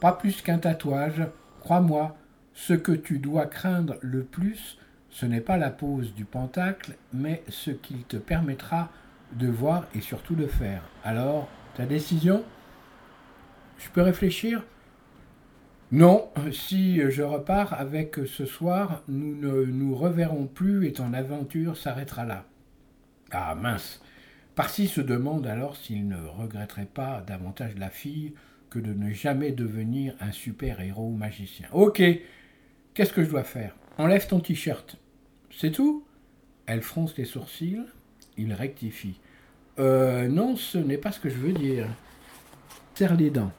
Pas 0.00 0.12
plus 0.12 0.42
qu'un 0.42 0.58
tatouage, 0.58 1.26
crois-moi, 1.60 2.16
ce 2.54 2.74
que 2.74 2.92
tu 2.92 3.18
dois 3.18 3.46
craindre 3.46 3.96
le 4.00 4.22
plus, 4.22 4.78
ce 5.10 5.26
n'est 5.26 5.40
pas 5.40 5.56
la 5.56 5.70
pose 5.70 6.14
du 6.14 6.24
pentacle, 6.24 6.96
mais 7.12 7.42
ce 7.48 7.70
qu'il 7.70 8.04
te 8.04 8.16
permettra 8.16 8.90
de 9.32 9.48
voir 9.48 9.86
et 9.94 10.00
surtout 10.00 10.34
de 10.34 10.46
faire. 10.46 10.82
Alors, 11.04 11.48
ta 11.76 11.86
décision? 11.86 12.42
Je 13.78 13.88
peux 13.90 14.02
réfléchir? 14.02 14.62
Non, 15.90 16.28
si 16.52 17.00
je 17.10 17.22
repars 17.22 17.72
avec 17.72 18.16
ce 18.26 18.44
soir, 18.44 19.02
nous 19.08 19.34
ne 19.34 19.64
nous 19.64 19.94
reverrons 19.94 20.46
plus 20.46 20.86
et 20.86 20.92
ton 20.92 21.14
aventure 21.14 21.78
s'arrêtera 21.78 22.26
là. 22.26 22.44
Ah 23.30 23.54
mince 23.54 24.02
Parsi 24.54 24.86
se 24.86 25.00
demande 25.00 25.46
alors 25.46 25.76
s'il 25.76 26.06
ne 26.08 26.22
regretterait 26.26 26.88
pas 26.92 27.22
davantage 27.26 27.74
la 27.78 27.88
fille 27.88 28.34
que 28.68 28.78
de 28.78 28.92
ne 28.92 29.12
jamais 29.12 29.52
devenir 29.52 30.14
un 30.20 30.32
super-héros 30.32 31.10
magicien. 31.12 31.68
Ok, 31.72 32.02
qu'est-ce 32.92 33.12
que 33.12 33.24
je 33.24 33.30
dois 33.30 33.44
faire? 33.44 33.74
Enlève 33.96 34.26
ton 34.26 34.40
t-shirt. 34.40 34.96
C'est 35.50 35.70
tout? 35.70 36.04
Elle 36.66 36.82
fronce 36.82 37.16
les 37.16 37.24
sourcils. 37.24 37.80
Il 38.36 38.52
rectifie. 38.52 39.20
Euh, 39.78 40.28
non, 40.28 40.56
ce 40.56 40.76
n'est 40.76 40.98
pas 40.98 41.12
ce 41.12 41.20
que 41.20 41.30
je 41.30 41.36
veux 41.36 41.52
dire. 41.52 41.86
Serre 42.94 43.16
les 43.16 43.30
dents. 43.30 43.52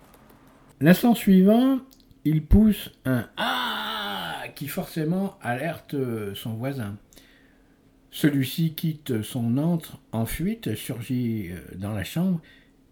L'instant 0.82 1.16
suivant, 1.16 1.80
il 2.26 2.44
pousse 2.44 2.92
un 3.06 3.28
Ah 3.38 4.44
qui 4.56 4.68
forcément 4.68 5.38
alerte 5.42 5.96
son 6.36 6.54
voisin. 6.54 6.98
Celui-ci 8.12 8.74
quitte 8.74 9.22
son 9.22 9.58
antre 9.58 10.00
en 10.12 10.26
fuite, 10.26 10.76
surgit 10.76 11.50
euh, 11.52 11.60
dans 11.76 11.94
la 11.94 12.04
chambre 12.04 12.42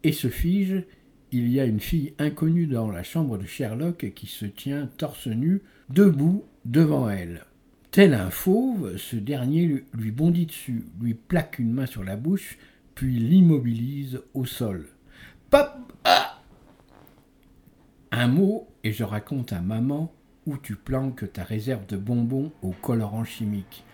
et 0.04 0.12
se 0.12 0.30
fige. 0.30 0.84
Il 1.32 1.50
y 1.50 1.60
a 1.60 1.66
une 1.66 1.80
fille 1.80 2.14
inconnue 2.20 2.68
dans 2.68 2.90
la 2.92 3.04
chambre 3.04 3.38
de 3.38 3.46
Sherlock 3.46 4.14
qui 4.14 4.28
se 4.28 4.46
tient 4.46 4.90
torse 4.98 5.28
nu, 5.28 5.62
debout 5.90 6.46
devant 6.66 7.10
elle. 7.10 7.46
Tel 7.92 8.14
un 8.14 8.30
fauve, 8.30 8.98
ce 8.98 9.16
dernier 9.16 9.84
lui 9.94 10.12
bondit 10.12 10.46
dessus, 10.46 10.86
lui 11.02 11.16
plaque 11.16 11.60
une 11.60 11.74
main 11.74 11.88
sur 11.88 12.04
la 12.04 12.16
bouche, 12.16 12.58
puis 12.96 13.18
l'immobilise 13.18 14.22
au 14.34 14.46
sol. 14.46 14.88
Pop 15.50 15.94
ah 16.04 16.27
Un 18.20 18.30
mot 18.30 18.68
et 18.84 18.94
je 18.94 19.04
raconte 19.04 19.54
à 19.54 19.62
maman 19.62 20.12
où 20.48 20.58
tu 20.58 20.76
planques 20.76 21.32
ta 21.34 21.44
réserve 21.44 21.86
de 21.86 21.98
bonbons 21.98 22.52
au 22.64 22.72
colorant 22.72 23.24
chimique. 23.24 23.86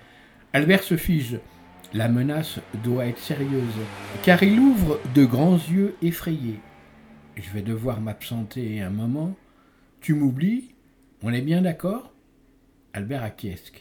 Albert 0.54 0.82
se 0.82 0.96
fige. 0.96 1.42
La 1.94 2.08
menace 2.08 2.62
doit 2.86 3.08
être 3.08 3.20
sérieuse, 3.20 3.76
car 4.24 4.42
il 4.42 4.58
ouvre 4.58 5.02
de 5.14 5.26
grands 5.26 5.58
yeux 5.58 5.96
effrayés. 6.02 6.62
Je 7.36 7.52
vais 7.52 7.64
devoir 7.64 8.00
m'absenter 8.00 8.80
un 8.80 8.92
moment. 8.92 9.36
Tu 10.00 10.14
m'oublies? 10.14 10.74
On 11.22 11.34
est 11.34 11.42
bien 11.42 11.62
d'accord? 11.62 12.14
Albert 12.94 13.24
acquiesce. 13.24 13.74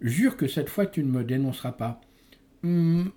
Jure 0.00 0.38
que 0.38 0.48
cette 0.48 0.70
fois 0.70 0.86
tu 0.86 1.04
ne 1.04 1.10
me 1.10 1.24
dénonceras 1.24 1.72
pas. 1.72 2.00
Hum, 2.62 3.12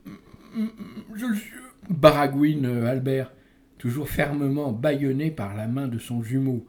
hum, 0.54 0.72
je 1.16 1.34
jure. 1.34 1.64
Baragouine 1.90 2.66
Albert, 2.86 3.32
toujours 3.78 4.10
fermement 4.10 4.72
bâillonné 4.72 5.32
par 5.32 5.56
la 5.56 5.68
main 5.68 5.88
de 5.88 6.00
son 6.00 6.22
jumeau. 6.22 6.66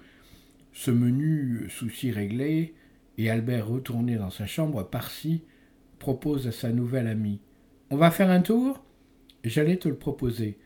Ce 0.73 0.91
menu 0.91 1.69
souci 1.69 2.11
réglé, 2.11 2.75
et 3.17 3.31
Albert 3.31 3.69
retourné 3.69 4.17
dans 4.17 4.31
sa 4.31 4.47
chambre, 4.47 4.83
par-ci, 4.85 5.43
propose 5.99 6.47
à 6.47 6.53
sa 6.53 6.71
nouvelle 6.71 7.09
amie. 7.09 7.41
On 7.91 7.97
va 7.97 8.11
faire 8.11 8.31
un 8.31 8.43
tour? 8.43 8.85
J'allais 9.45 9.77
te 9.77 9.89
le 9.89 9.97
proposer. 9.97 10.59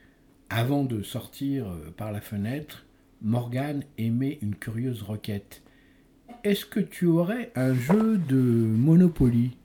Avant 0.51 0.85
de 0.85 1.03
sortir 1.03 1.67
par 1.97 2.13
la 2.13 2.21
fenêtre, 2.21 2.85
Morgane 3.23 3.85
émet 3.97 4.39
une 4.43 4.57
curieuse 4.57 5.03
requête. 5.03 5.63
Est-ce 6.45 6.67
que 6.67 6.81
tu 6.81 7.07
aurais 7.07 7.53
un 7.55 7.75
jeu 7.75 8.19
de 8.19 8.37
Monopoly? 8.37 9.57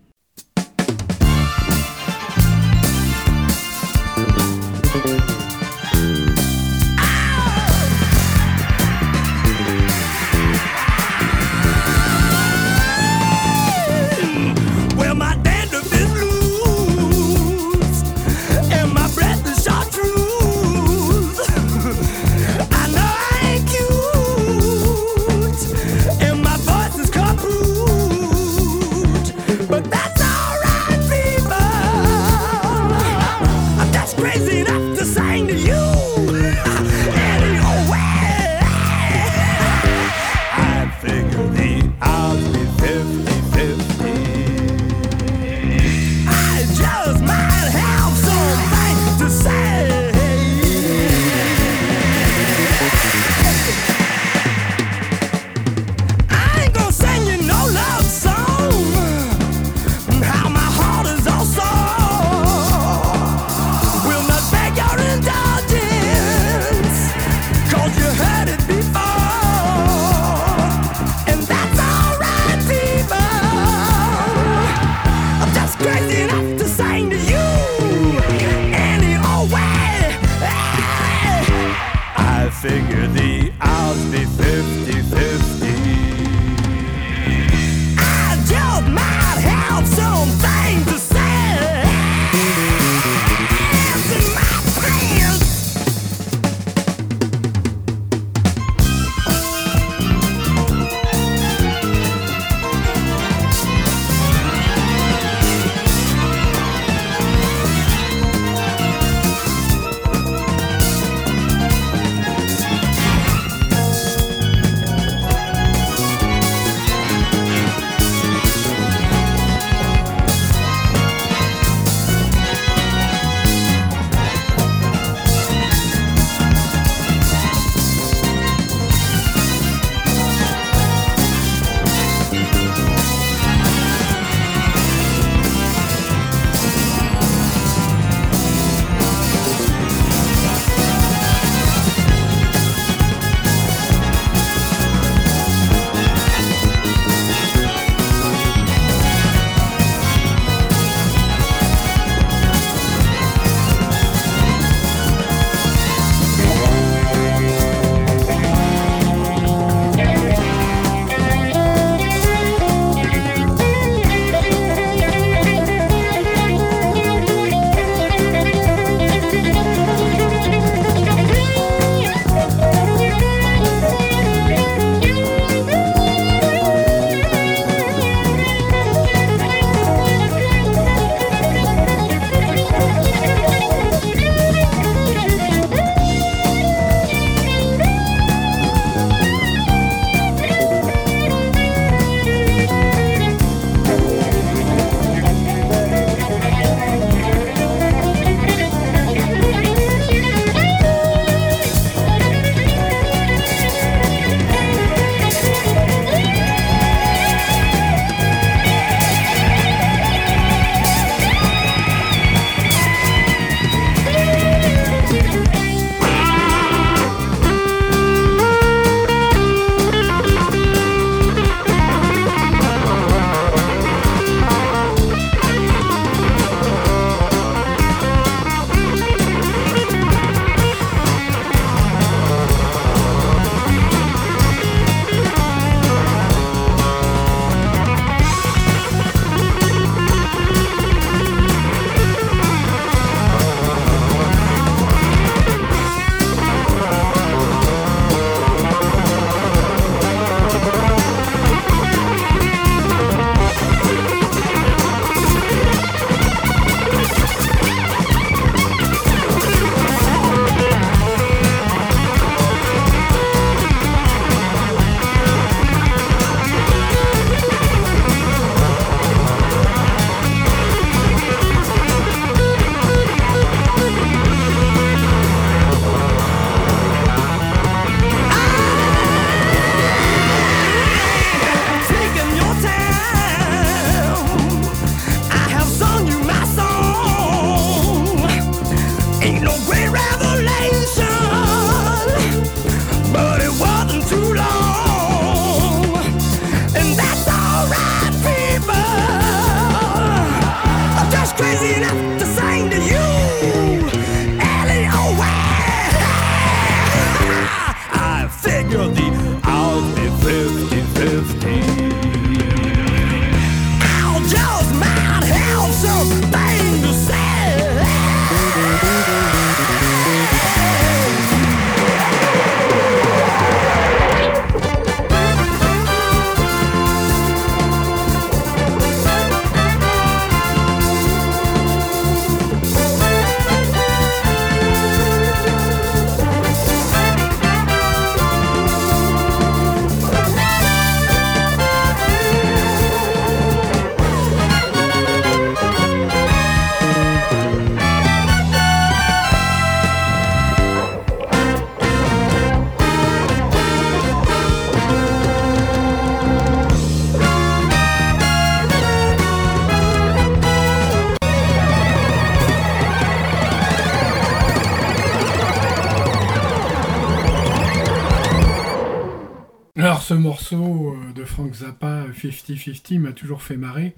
Frank 371.37 371.53
Zappa, 371.53 372.05
50-50, 372.15 372.97
m'a 372.97 373.11
toujours 373.11 373.43
fait 373.43 373.57
marrer. 373.57 373.93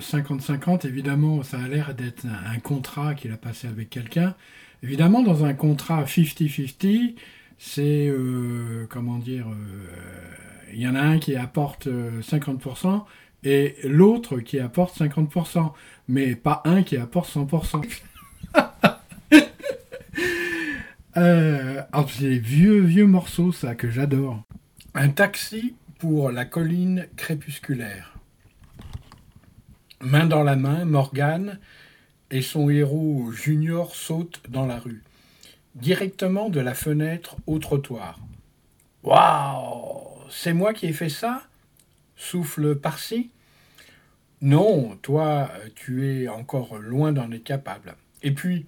50-50, 0.00 0.86
évidemment, 0.86 1.42
ça 1.42 1.58
a 1.58 1.68
l'air 1.68 1.94
d'être 1.94 2.24
un 2.24 2.58
contrat 2.58 3.14
qu'il 3.14 3.32
a 3.32 3.36
passé 3.36 3.68
avec 3.68 3.90
quelqu'un. 3.90 4.34
Évidemment, 4.82 5.22
dans 5.22 5.44
un 5.44 5.52
contrat 5.52 6.04
50-50, 6.04 7.16
c'est, 7.58 8.08
euh, 8.08 8.86
comment 8.88 9.18
dire, 9.18 9.46
euh, 9.50 10.72
il 10.72 10.80
y 10.80 10.88
en 10.88 10.94
a 10.94 11.02
un 11.02 11.18
qui 11.18 11.36
apporte 11.36 11.86
euh, 11.86 12.22
50% 12.22 13.04
et 13.44 13.76
l'autre 13.84 14.38
qui 14.38 14.58
apporte 14.58 14.98
50%, 14.98 15.72
mais 16.08 16.34
pas 16.34 16.62
un 16.64 16.82
qui 16.82 16.96
apporte 16.96 17.30
100%. 17.30 17.84
Euh, 21.16 21.82
c'est 22.08 22.20
des 22.20 22.38
vieux, 22.38 22.80
vieux 22.80 23.04
morceaux, 23.04 23.50
ça, 23.50 23.74
que 23.74 23.90
j'adore. 23.90 24.44
Un 24.94 25.08
taxi 25.08 25.74
pour 26.00 26.30
la 26.30 26.46
colline 26.46 27.06
crépusculaire. 27.16 28.14
Main 30.00 30.24
dans 30.24 30.42
la 30.42 30.56
main, 30.56 30.86
Morgane 30.86 31.60
et 32.30 32.40
son 32.40 32.70
héros 32.70 33.30
Junior 33.32 33.94
sautent 33.94 34.40
dans 34.48 34.64
la 34.64 34.78
rue, 34.78 35.02
directement 35.74 36.48
de 36.48 36.58
la 36.58 36.72
fenêtre 36.72 37.36
au 37.46 37.58
trottoir. 37.58 38.18
Waouh 39.02 40.24
C'est 40.30 40.54
moi 40.54 40.72
qui 40.72 40.86
ai 40.86 40.94
fait 40.94 41.10
ça? 41.10 41.42
souffle 42.16 42.76
Parsi. 42.76 43.30
Non, 44.40 44.96
toi, 45.02 45.50
tu 45.74 46.08
es 46.08 46.28
encore 46.28 46.78
loin 46.78 47.12
d'en 47.12 47.30
être 47.30 47.44
capable. 47.44 47.94
Et 48.22 48.32
puis, 48.32 48.64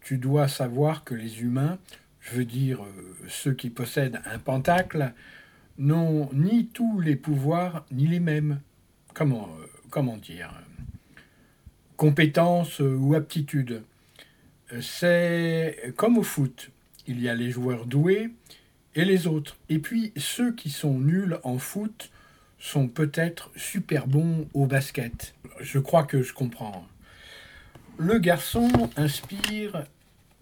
tu 0.00 0.18
dois 0.18 0.48
savoir 0.48 1.04
que 1.04 1.14
les 1.14 1.42
humains, 1.42 1.78
je 2.20 2.34
veux 2.34 2.44
dire 2.44 2.82
euh, 2.82 3.14
ceux 3.28 3.52
qui 3.54 3.70
possèdent 3.70 4.20
un 4.24 4.38
pentacle, 4.40 5.12
n'ont 5.82 6.30
ni 6.32 6.68
tous 6.68 7.00
les 7.00 7.16
pouvoirs 7.16 7.84
ni 7.90 8.06
les 8.06 8.20
mêmes. 8.20 8.60
Comment, 9.14 9.48
euh, 9.96 10.16
dire? 10.16 10.54
Compétences 11.96 12.80
euh, 12.80 12.96
ou 12.96 13.14
aptitudes. 13.14 13.82
Euh, 14.72 14.80
C'est 14.80 15.92
comme 15.96 16.18
au 16.18 16.22
foot. 16.22 16.70
Il 17.08 17.20
y 17.20 17.28
a 17.28 17.34
les 17.34 17.50
joueurs 17.50 17.86
doués 17.86 18.30
et 18.94 19.04
les 19.04 19.26
autres. 19.26 19.56
Et 19.68 19.80
puis 19.80 20.12
ceux 20.16 20.52
qui 20.52 20.70
sont 20.70 20.98
nuls 20.98 21.38
en 21.42 21.58
foot 21.58 22.10
sont 22.60 22.86
peut-être 22.86 23.50
super 23.56 24.06
bons 24.06 24.46
au 24.54 24.66
basket. 24.66 25.34
Je 25.60 25.80
crois 25.80 26.04
que 26.04 26.22
je 26.22 26.32
comprends. 26.32 26.86
Le 27.98 28.18
garçon 28.18 28.70
inspire 28.96 29.84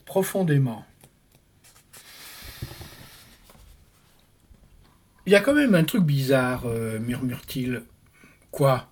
profondément. 0.05 0.85
Il 5.27 5.33
y 5.33 5.37
a 5.37 5.41
quand 5.41 5.55
même 5.55 5.75
un 5.75 5.85
truc 5.85 6.05
bizarre, 6.05 6.65
euh, 6.67 6.99
murmure-t-il. 6.99 7.83
Quoi? 8.51 8.91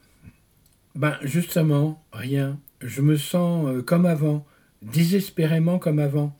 Ben 0.95 1.17
justement, 1.23 2.05
rien. 2.13 2.61
Je 2.81 3.01
me 3.01 3.17
sens 3.17 3.67
euh, 3.69 3.83
comme 3.83 4.07
avant, 4.07 4.47
désespérément 4.83 5.79
comme 5.79 5.99
avant. 5.99 6.39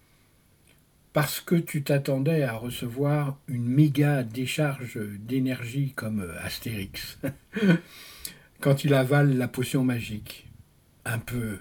Parce 1.15 1.41
que 1.41 1.55
tu 1.55 1.83
t'attendais 1.83 2.43
à 2.43 2.53
recevoir 2.53 3.39
une 3.49 3.67
méga 3.67 4.23
décharge 4.23 5.01
d'énergie 5.21 5.93
comme 5.97 6.21
euh, 6.21 6.39
Astérix. 6.45 7.19
Quand 8.61 8.85
il 8.85 8.93
avale 8.95 9.37
la 9.37 9.49
potion 9.49 9.85
magique. 9.85 10.49
Un 11.07 11.19
peu. 11.19 11.59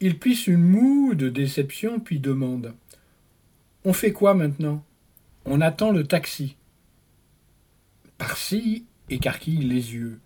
Il 0.00 0.18
pisse 0.18 0.46
une 0.46 0.62
moue 0.62 1.14
de 1.14 1.28
déception 1.28 2.00
puis 2.00 2.18
demande 2.18 2.74
On 3.84 3.92
fait 3.92 4.12
quoi 4.12 4.34
maintenant? 4.34 4.84
On 5.44 5.60
attend 5.60 5.92
le 5.92 6.04
taxi. 6.04 6.57
Parsi 8.18 8.84
écarquille 9.08 9.64
les 9.64 9.94
yeux. 9.94 10.18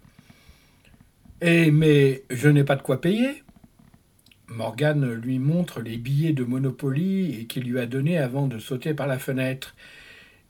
Eh, 1.42 1.70
mais 1.70 2.22
je 2.30 2.48
n'ai 2.48 2.64
pas 2.64 2.76
de 2.76 2.82
quoi 2.82 3.00
payer. 3.00 3.42
Morgane 4.48 5.12
lui 5.12 5.38
montre 5.38 5.80
les 5.80 5.96
billets 5.96 6.32
de 6.32 6.44
Monopoly 6.44 7.46
qu'il 7.48 7.64
lui 7.64 7.78
a 7.78 7.86
donnés 7.86 8.18
avant 8.18 8.46
de 8.46 8.58
sauter 8.58 8.94
par 8.94 9.06
la 9.06 9.18
fenêtre. 9.18 9.74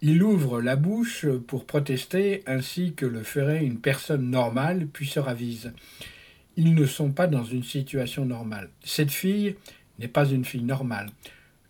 Il 0.00 0.22
ouvre 0.22 0.60
la 0.60 0.76
bouche 0.76 1.26
pour 1.46 1.64
protester 1.64 2.42
ainsi 2.46 2.94
que 2.94 3.06
le 3.06 3.22
ferait 3.22 3.64
une 3.64 3.78
personne 3.78 4.30
normale, 4.30 4.86
puis 4.86 5.06
se 5.06 5.20
ravise. 5.20 5.72
Ils 6.56 6.74
ne 6.74 6.86
sont 6.86 7.12
pas 7.12 7.26
dans 7.26 7.44
une 7.44 7.62
situation 7.62 8.24
normale. 8.24 8.70
Cette 8.84 9.12
fille 9.12 9.56
n'est 9.98 10.08
pas 10.08 10.28
une 10.28 10.44
fille 10.44 10.64
normale. 10.64 11.10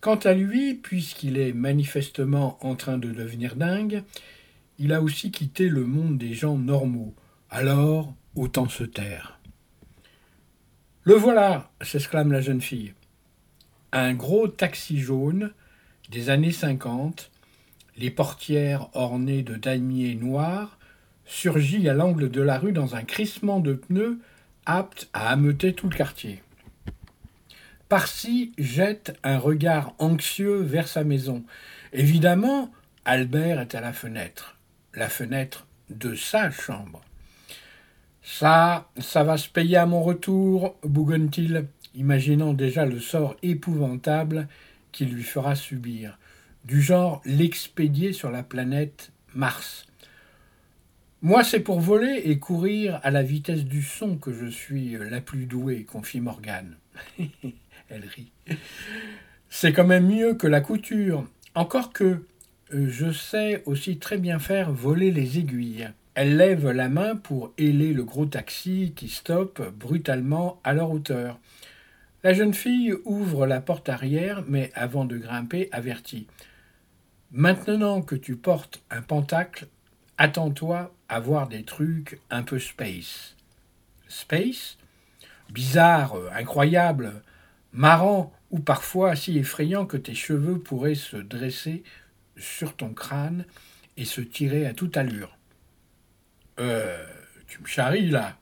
Quant 0.00 0.16
à 0.16 0.32
lui, 0.32 0.74
puisqu'il 0.74 1.38
est 1.38 1.52
manifestement 1.52 2.58
en 2.60 2.74
train 2.74 2.98
de 2.98 3.10
devenir 3.10 3.54
dingue, 3.54 4.02
il 4.82 4.92
a 4.92 5.00
aussi 5.00 5.30
quitté 5.30 5.68
le 5.68 5.84
monde 5.84 6.18
des 6.18 6.34
gens 6.34 6.58
normaux. 6.58 7.14
Alors, 7.50 8.12
autant 8.34 8.68
se 8.68 8.82
taire. 8.82 9.38
Le 11.04 11.14
voilà, 11.14 11.70
s'exclame 11.80 12.32
la 12.32 12.40
jeune 12.40 12.60
fille. 12.60 12.92
Un 13.92 14.12
gros 14.12 14.48
taxi 14.48 14.98
jaune 14.98 15.52
des 16.10 16.30
années 16.30 16.50
50, 16.50 17.30
les 17.96 18.10
portières 18.10 18.88
ornées 18.94 19.44
de 19.44 19.54
damiers 19.54 20.16
noirs, 20.16 20.78
surgit 21.26 21.88
à 21.88 21.94
l'angle 21.94 22.28
de 22.28 22.42
la 22.42 22.58
rue 22.58 22.72
dans 22.72 22.96
un 22.96 23.04
crissement 23.04 23.60
de 23.60 23.74
pneus 23.74 24.18
apte 24.66 25.08
à 25.12 25.28
ameuter 25.28 25.74
tout 25.74 25.88
le 25.88 25.96
quartier. 25.96 26.42
Parsi 27.88 28.52
jette 28.58 29.16
un 29.22 29.38
regard 29.38 29.94
anxieux 30.00 30.56
vers 30.56 30.88
sa 30.88 31.04
maison. 31.04 31.44
Évidemment, 31.92 32.72
Albert 33.04 33.60
est 33.60 33.76
à 33.76 33.80
la 33.80 33.92
fenêtre. 33.92 34.51
La 34.94 35.08
fenêtre 35.08 35.66
de 35.90 36.14
sa 36.14 36.50
chambre. 36.50 37.02
Ça, 38.22 38.88
ça 38.98 39.24
va 39.24 39.36
se 39.36 39.48
payer 39.48 39.76
à 39.76 39.86
mon 39.86 40.02
retour, 40.02 40.76
bougonne-t-il, 40.84 41.66
imaginant 41.94 42.52
déjà 42.52 42.86
le 42.86 43.00
sort 43.00 43.36
épouvantable 43.42 44.48
qu'il 44.92 45.12
lui 45.12 45.22
fera 45.22 45.54
subir. 45.54 46.18
Du 46.64 46.80
genre 46.80 47.20
l'expédier 47.24 48.12
sur 48.12 48.30
la 48.30 48.42
planète 48.42 49.10
Mars. 49.34 49.86
Moi, 51.22 51.44
c'est 51.44 51.60
pour 51.60 51.80
voler 51.80 52.22
et 52.24 52.38
courir 52.38 53.00
à 53.02 53.10
la 53.10 53.22
vitesse 53.22 53.64
du 53.64 53.82
son 53.82 54.16
que 54.16 54.32
je 54.32 54.46
suis 54.46 54.96
la 54.98 55.20
plus 55.20 55.46
douée, 55.46 55.84
confie 55.84 56.20
Morgane. 56.20 56.76
Elle 57.88 58.04
rit. 58.04 58.32
C'est 59.48 59.72
quand 59.72 59.86
même 59.86 60.08
mieux 60.08 60.34
que 60.34 60.46
la 60.46 60.60
couture. 60.60 61.26
Encore 61.54 61.92
que 61.92 62.24
je 62.72 63.12
sais 63.12 63.62
aussi 63.66 63.98
très 63.98 64.18
bien 64.18 64.38
faire 64.38 64.72
voler 64.72 65.10
les 65.10 65.38
aiguilles. 65.38 65.90
Elle 66.14 66.36
lève 66.36 66.70
la 66.70 66.88
main 66.88 67.16
pour 67.16 67.52
héler 67.56 67.92
le 67.92 68.04
gros 68.04 68.26
taxi 68.26 68.92
qui 68.94 69.08
stoppe 69.08 69.62
brutalement 69.78 70.60
à 70.64 70.74
leur 70.74 70.90
hauteur. 70.90 71.38
La 72.22 72.34
jeune 72.34 72.54
fille 72.54 72.94
ouvre 73.04 73.46
la 73.46 73.60
porte 73.60 73.88
arrière, 73.88 74.44
mais 74.46 74.70
avant 74.74 75.04
de 75.04 75.16
grimper, 75.16 75.68
avertit. 75.72 76.26
Maintenant 77.30 78.02
que 78.02 78.14
tu 78.14 78.36
portes 78.36 78.82
un 78.90 79.02
pentacle, 79.02 79.66
attends-toi 80.18 80.94
à 81.08 81.20
voir 81.20 81.48
des 81.48 81.64
trucs 81.64 82.20
un 82.30 82.42
peu 82.42 82.58
space. 82.58 83.36
Space? 84.08 84.76
Bizarre, 85.50 86.14
incroyable, 86.34 87.22
marrant 87.72 88.32
ou 88.50 88.60
parfois 88.60 89.16
si 89.16 89.38
effrayant 89.38 89.86
que 89.86 89.96
tes 89.96 90.14
cheveux 90.14 90.58
pourraient 90.58 90.94
se 90.94 91.16
dresser 91.16 91.82
sur 92.36 92.76
ton 92.76 92.94
crâne 92.94 93.44
et 93.96 94.04
se 94.04 94.20
tirer 94.20 94.66
à 94.66 94.74
toute 94.74 94.96
allure. 94.96 95.36
Euh, 96.58 97.04
tu 97.46 97.60
me 97.60 97.66
charries 97.66 98.08
là. 98.08 98.36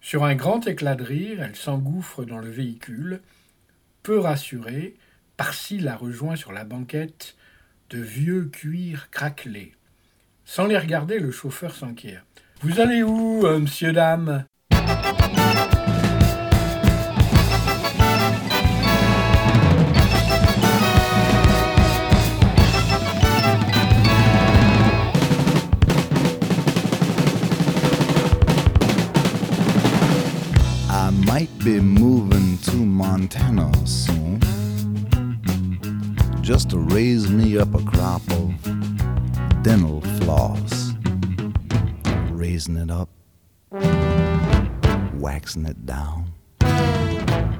Sur 0.00 0.24
un 0.24 0.34
grand 0.34 0.66
éclat 0.66 0.94
de 0.94 1.02
rire, 1.02 1.42
elle 1.42 1.56
s'engouffre 1.56 2.24
dans 2.24 2.38
le 2.38 2.50
véhicule. 2.50 3.20
Peu 4.02 4.18
rassurée, 4.18 4.96
Parsi 5.36 5.80
la 5.80 5.96
rejoint 5.96 6.36
sur 6.36 6.52
la 6.52 6.64
banquette 6.64 7.34
de 7.90 7.98
vieux 7.98 8.44
cuir 8.44 9.10
craquelé. 9.10 9.72
Sans 10.44 10.66
les 10.66 10.78
regarder, 10.78 11.18
le 11.18 11.32
chauffeur 11.32 11.74
s'enquiert. 11.74 12.24
Vous 12.60 12.80
allez 12.80 13.02
où, 13.02 13.44
euh, 13.44 13.58
monsieur, 13.58 13.92
dame? 13.92 14.44
Soon. 33.86 34.38
Just 36.42 36.68
to 36.70 36.78
raise 36.78 37.30
me 37.30 37.56
up 37.56 37.74
a 37.74 37.82
crop 37.82 38.20
of 38.32 38.52
dental 39.62 40.02
floss. 40.18 40.92
Raising 42.30 42.76
it 42.76 42.90
up, 42.90 43.08
waxing 45.14 45.64
it 45.64 45.86
down 45.86 46.32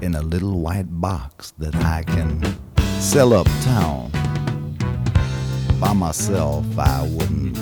in 0.03 0.15
a 0.17 0.23
little 0.23 0.61
white 0.61 1.01
box 1.01 1.55
that 1.57 1.75
I 1.77 2.03
can 2.03 2.43
sell 3.01 3.33
uptown. 3.33 4.11
By 5.81 5.95
myself, 5.95 6.67
I 6.79 7.09
wouldn't 7.09 7.57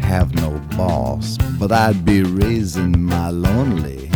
have 0.00 0.32
no 0.36 0.60
boss, 0.76 1.38
but 1.58 1.72
I'd 1.72 2.04
be. 2.04 2.22
Raising 2.22 3.04
my 3.04 3.30
lonely 3.30 4.08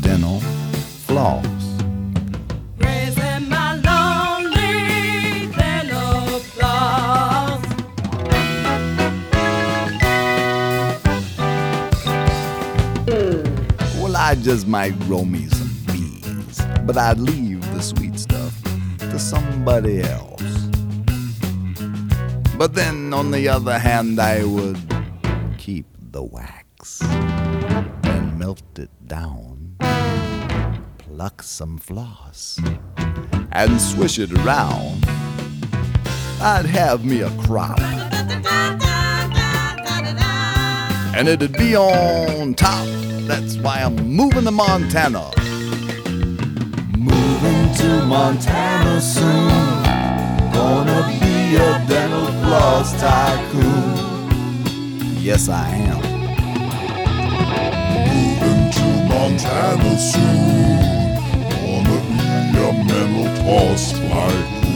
dental 0.00 0.40
floss. 1.06 1.73
I 14.34 14.36
just 14.38 14.66
might 14.66 14.98
grow 15.06 15.24
me 15.24 15.46
some 15.46 15.70
bees, 15.86 16.60
but 16.84 16.96
I'd 16.98 17.20
leave 17.20 17.60
the 17.72 17.80
sweet 17.80 18.18
stuff 18.18 18.52
to 18.98 19.16
somebody 19.16 20.00
else. 20.00 20.42
But 22.58 22.74
then, 22.74 23.14
on 23.14 23.30
the 23.30 23.48
other 23.48 23.78
hand, 23.78 24.18
I 24.18 24.42
would 24.42 24.76
keep 25.56 25.86
the 26.10 26.24
wax 26.24 27.00
and 27.00 28.36
melt 28.36 28.76
it 28.76 28.90
down, 29.06 29.76
pluck 30.98 31.40
some 31.40 31.78
floss, 31.78 32.58
and 33.52 33.80
swish 33.80 34.18
it 34.18 34.32
around. 34.32 35.04
I'd 36.40 36.66
have 36.66 37.04
me 37.04 37.20
a 37.20 37.30
crop. 37.42 37.78
And 41.14 41.28
it'd 41.28 41.52
be 41.52 41.76
on 41.76 42.54
top. 42.54 43.13
That's 43.26 43.56
why 43.56 43.78
I'm 43.80 43.96
moving 43.96 44.44
to 44.44 44.50
Montana. 44.50 45.30
Moving 46.98 47.74
to 47.76 48.04
Montana 48.04 49.00
soon. 49.00 49.48
Gonna 50.52 51.08
be 51.20 51.56
a 51.56 51.84
dental 51.88 52.26
floss 52.42 52.92
tycoon. 53.00 53.96
Yes, 55.22 55.48
I 55.48 55.68
am. 55.70 56.02
Moving 58.10 58.70
to 58.76 58.86
Montana 59.08 59.98
soon. 59.98 61.16
Gonna 61.48 61.98
be 62.10 62.24
a 62.60 62.72
mental 62.84 63.26
floss 63.42 63.92
tycoon. 63.92 64.73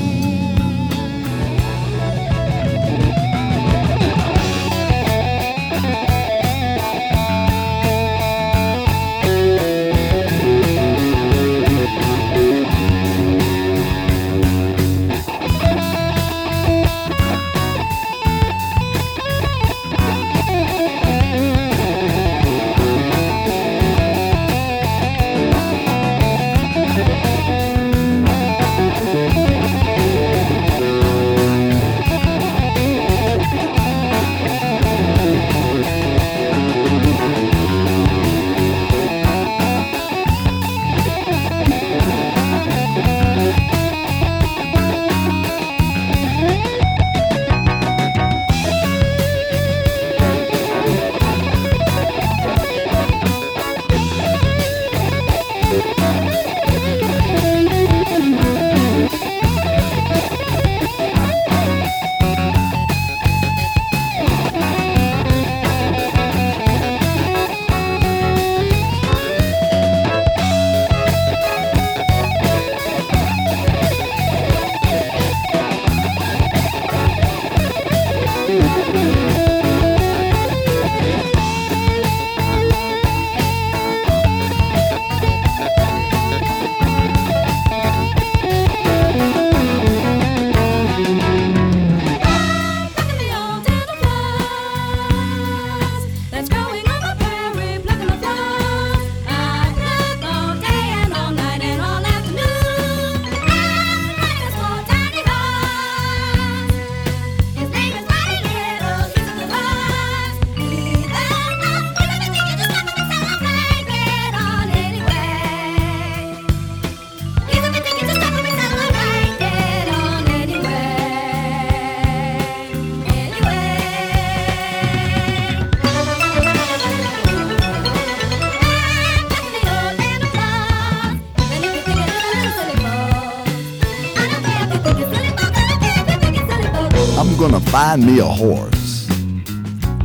Gonna 137.39 137.61
find 137.61 138.05
me 138.05 138.19
a 138.19 138.25
horse 138.25 139.07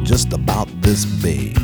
just 0.04 0.34
about 0.34 0.68
this 0.82 1.04
big 1.24 1.58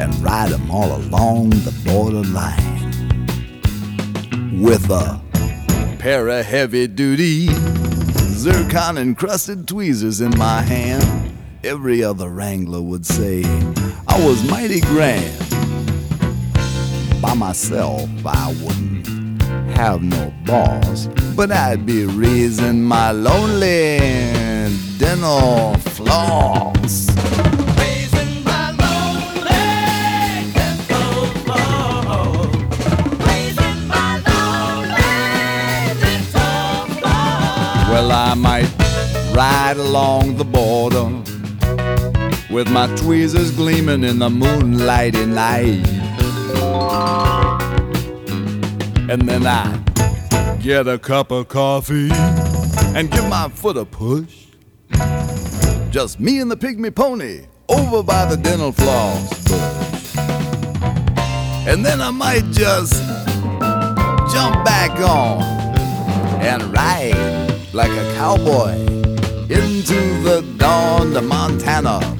and 0.00 0.12
ride 0.24 0.50
him 0.50 0.68
all 0.72 0.96
along 0.96 1.50
the 1.50 1.72
borderline 1.86 2.80
with 4.60 4.90
a 4.90 5.20
pair 6.00 6.26
of 6.28 6.44
heavy 6.44 6.88
duty 6.88 7.46
zircon 8.40 8.98
encrusted 8.98 9.68
tweezers 9.68 10.20
in 10.20 10.36
my 10.36 10.62
hand. 10.62 11.32
Every 11.62 12.02
other 12.02 12.28
wrangler 12.28 12.82
would 12.82 13.06
say 13.06 13.44
I 14.08 14.26
was 14.26 14.42
mighty 14.50 14.80
grand. 14.80 15.38
By 17.22 17.34
myself, 17.34 18.08
I 18.26 18.48
wouldn't 18.64 19.42
have 19.72 20.02
no 20.02 20.32
boss, 20.44 21.06
but 21.36 21.52
I'd 21.52 21.86
be 21.86 22.04
raising 22.06 22.82
my 22.82 23.12
lonely 23.12 24.39
dental 25.00 25.72
floss. 25.78 27.08
Well, 37.88 38.12
I 38.12 38.34
might 38.36 38.68
ride 39.34 39.78
along 39.78 40.36
the 40.36 40.44
border 40.44 41.06
with 42.50 42.70
my 42.70 42.94
tweezers 42.96 43.52
gleaming 43.52 44.04
in 44.04 44.18
the 44.18 44.28
moonlighty 44.28 45.24
night. 45.24 45.86
And 49.10 49.22
then 49.22 49.46
I 49.46 49.82
get 50.60 50.86
a 50.86 50.98
cup 50.98 51.30
of 51.30 51.48
coffee 51.48 52.10
and 52.94 53.10
give 53.10 53.26
my 53.30 53.48
foot 53.48 53.78
a 53.78 53.86
push. 53.86 54.39
Just 55.90 56.20
me 56.20 56.38
and 56.38 56.48
the 56.48 56.56
pygmy 56.56 56.94
pony 56.94 57.46
over 57.68 58.04
by 58.04 58.24
the 58.24 58.36
dental 58.36 58.70
floss. 58.70 59.28
And 61.66 61.84
then 61.84 62.00
I 62.00 62.10
might 62.12 62.44
just 62.52 62.94
jump 64.32 64.64
back 64.64 64.92
on 65.00 65.42
and 66.40 66.62
ride 66.72 67.72
like 67.72 67.90
a 67.90 68.14
cowboy 68.14 68.74
into 69.48 70.22
the 70.22 70.44
dawn 70.58 71.12
to 71.12 71.22
Montana. 71.22 72.19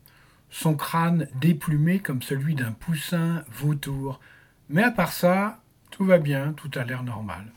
son 0.51 0.75
crâne 0.75 1.27
déplumé 1.39 1.99
comme 1.99 2.21
celui 2.21 2.53
d'un 2.53 2.73
poussin 2.73 3.43
vautour. 3.49 4.19
Mais 4.69 4.83
à 4.83 4.91
part 4.91 5.13
ça, 5.13 5.63
tout 5.89 6.05
va 6.05 6.19
bien, 6.19 6.53
tout 6.53 6.69
a 6.75 6.83
l'air 6.83 7.03
normal. 7.03 7.51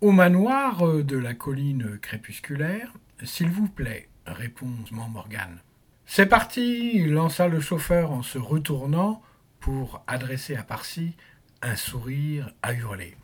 Au 0.00 0.12
manoir 0.12 0.86
euh, 0.86 1.04
de 1.04 1.18
la 1.18 1.34
colline 1.34 1.98
crépusculaire, 2.00 2.92
s'il 3.22 3.50
vous 3.50 3.68
plaît, 3.68 4.08
répond 4.26 4.70
Morgan. 4.90 5.58
C'est 6.06 6.26
parti, 6.26 7.04
lança 7.06 7.48
le 7.48 7.60
chauffeur 7.60 8.12
en 8.12 8.22
se 8.22 8.38
retournant 8.38 9.22
pour 9.60 10.02
adresser 10.06 10.56
à 10.56 10.62
Parsi 10.62 11.16
un 11.62 11.76
sourire 11.76 12.52
à 12.62 12.74
hurler. 12.74 13.16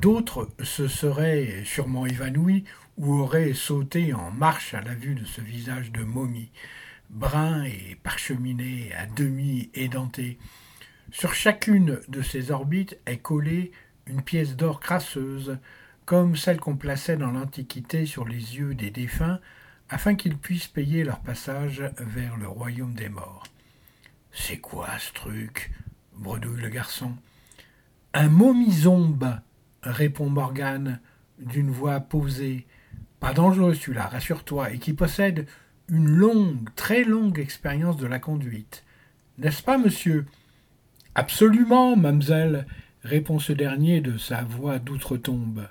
D'autres 0.00 0.48
se 0.62 0.88
seraient 0.88 1.62
sûrement 1.64 2.06
évanouis 2.06 2.64
ou 2.96 3.14
auraient 3.14 3.52
sauté 3.52 4.14
en 4.14 4.30
marche 4.30 4.74
à 4.74 4.80
la 4.80 4.94
vue 4.94 5.14
de 5.14 5.24
ce 5.24 5.40
visage 5.40 5.92
de 5.92 6.02
momie, 6.02 6.50
brun 7.10 7.64
et 7.64 7.96
parcheminé, 8.02 8.92
à 8.94 9.06
demi 9.06 9.70
édenté. 9.74 10.38
Sur 11.10 11.34
chacune 11.34 12.00
de 12.08 12.22
ces 12.22 12.50
orbites 12.50 12.98
est 13.06 13.18
collée 13.18 13.72
une 14.06 14.22
pièce 14.22 14.56
d'or 14.56 14.80
crasseuse, 14.80 15.58
comme 16.04 16.36
celle 16.36 16.60
qu'on 16.60 16.76
plaçait 16.76 17.16
dans 17.16 17.30
l'Antiquité 17.30 18.06
sur 18.06 18.26
les 18.26 18.56
yeux 18.56 18.74
des 18.74 18.90
défunts, 18.90 19.40
afin 19.90 20.14
qu'ils 20.14 20.36
puissent 20.36 20.68
payer 20.68 21.04
leur 21.04 21.20
passage 21.20 21.82
vers 21.98 22.36
le 22.36 22.48
royaume 22.48 22.94
des 22.94 23.08
morts. 23.08 23.44
C'est 24.32 24.58
quoi 24.58 24.88
ce 24.98 25.12
truc? 25.12 25.70
Bredouille 26.14 26.60
le 26.60 26.68
garçon. 26.68 27.14
Un 28.14 28.28
momizombe, 28.28 29.38
répond 29.82 30.28
Morgane 30.28 31.00
d'une 31.38 31.70
voix 31.70 32.00
posée. 32.00 32.66
Pas 33.20 33.32
dangereux 33.32 33.74
celui-là, 33.74 34.06
rassure-toi, 34.06 34.72
et 34.72 34.78
qui 34.78 34.92
possède 34.92 35.46
une 35.88 36.08
longue, 36.08 36.68
très 36.76 37.04
longue 37.04 37.38
expérience 37.38 37.96
de 37.96 38.06
la 38.06 38.18
conduite. 38.18 38.84
N'est-ce 39.38 39.62
pas, 39.62 39.78
monsieur? 39.78 40.26
Absolument, 41.14 41.96
mamselle, 41.96 42.66
répond 43.02 43.38
ce 43.38 43.52
dernier 43.52 44.00
de 44.00 44.18
sa 44.18 44.42
voix 44.42 44.78
d'outre-tombe. 44.78 45.66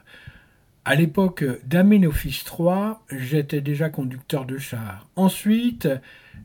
À 0.85 0.95
l'époque 0.95 1.43
d'Aménophis 1.65 2.43
III, 2.47 2.93
j'étais 3.11 3.61
déjà 3.61 3.89
conducteur 3.89 4.45
de 4.45 4.57
char. 4.57 5.07
Ensuite, 5.15 5.89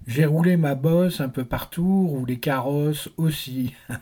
j'ai 0.06 0.24
roulé 0.24 0.56
ma 0.56 0.74
bosse 0.74 1.20
un 1.20 1.28
peu 1.28 1.44
partout, 1.44 2.08
roulé 2.08 2.40
carrosse 2.40 3.08
aussi. 3.16 3.74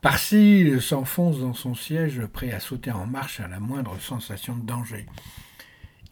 Parsi 0.00 0.80
s'enfonce 0.80 1.40
dans 1.40 1.54
son 1.54 1.74
siège, 1.74 2.24
prêt 2.26 2.52
à 2.52 2.60
sauter 2.60 2.92
en 2.92 3.06
marche 3.06 3.40
à 3.40 3.48
la 3.48 3.60
moindre 3.60 4.00
sensation 4.00 4.56
de 4.56 4.66
danger. 4.66 5.06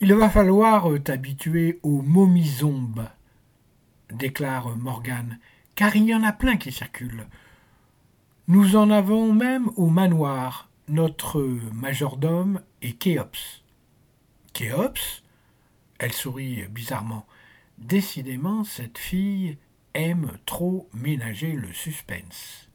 Il 0.02 0.14
va 0.14 0.30
falloir 0.30 0.88
t'habituer 1.04 1.78
aux 1.82 2.00
momizombes, 2.00 3.06
déclare 4.10 4.74
Morgan, 4.78 5.38
car 5.74 5.94
il 5.94 6.04
y 6.04 6.14
en 6.14 6.22
a 6.22 6.32
plein 6.32 6.56
qui 6.56 6.72
circulent. 6.72 7.26
Nous 8.48 8.76
en 8.76 8.88
avons 8.88 9.34
même 9.34 9.70
au 9.76 9.88
manoir. 9.88 10.70
Notre 10.88 11.42
majordome 11.74 12.62
est 12.80 12.94
Kéops. 12.94 13.62
Kéops 14.54 15.22
Elle 15.98 16.14
sourit 16.14 16.64
bizarrement. 16.70 17.26
Décidément, 17.76 18.64
cette 18.64 18.96
fille 18.96 19.58
aime 19.92 20.32
trop 20.46 20.88
ménager 20.94 21.52
le 21.52 21.74
suspense. 21.74 22.70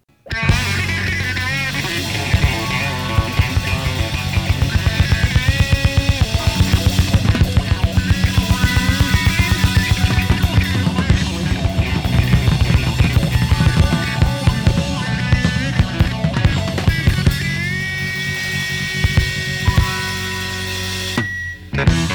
I 21.77 22.14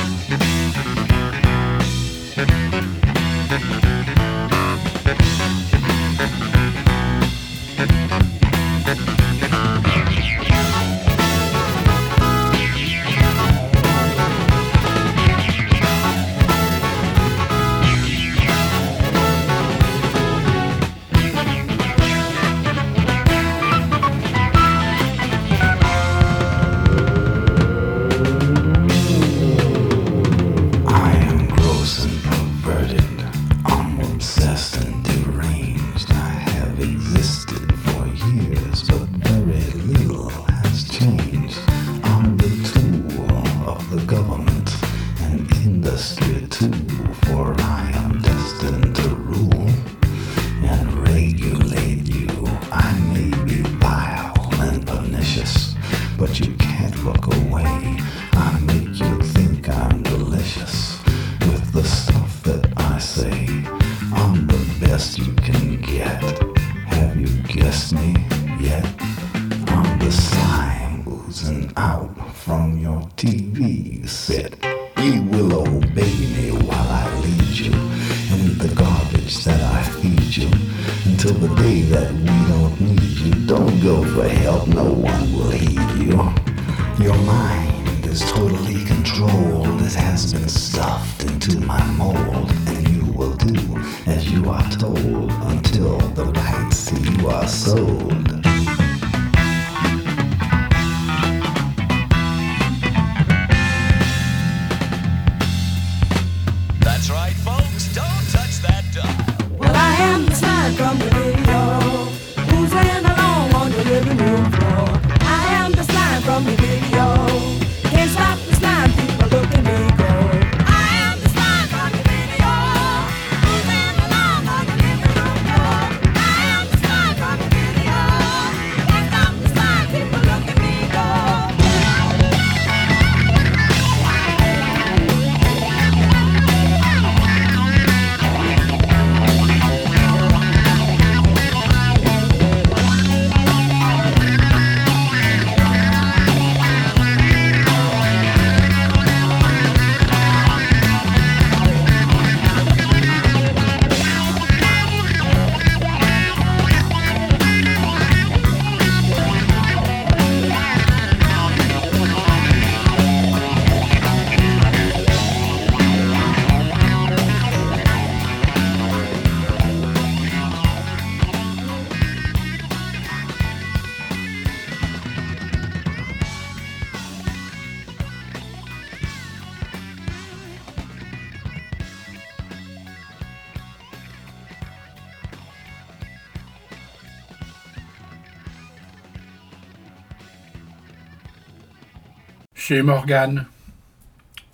Chez 192.70 192.82
Morgan. 192.82 193.46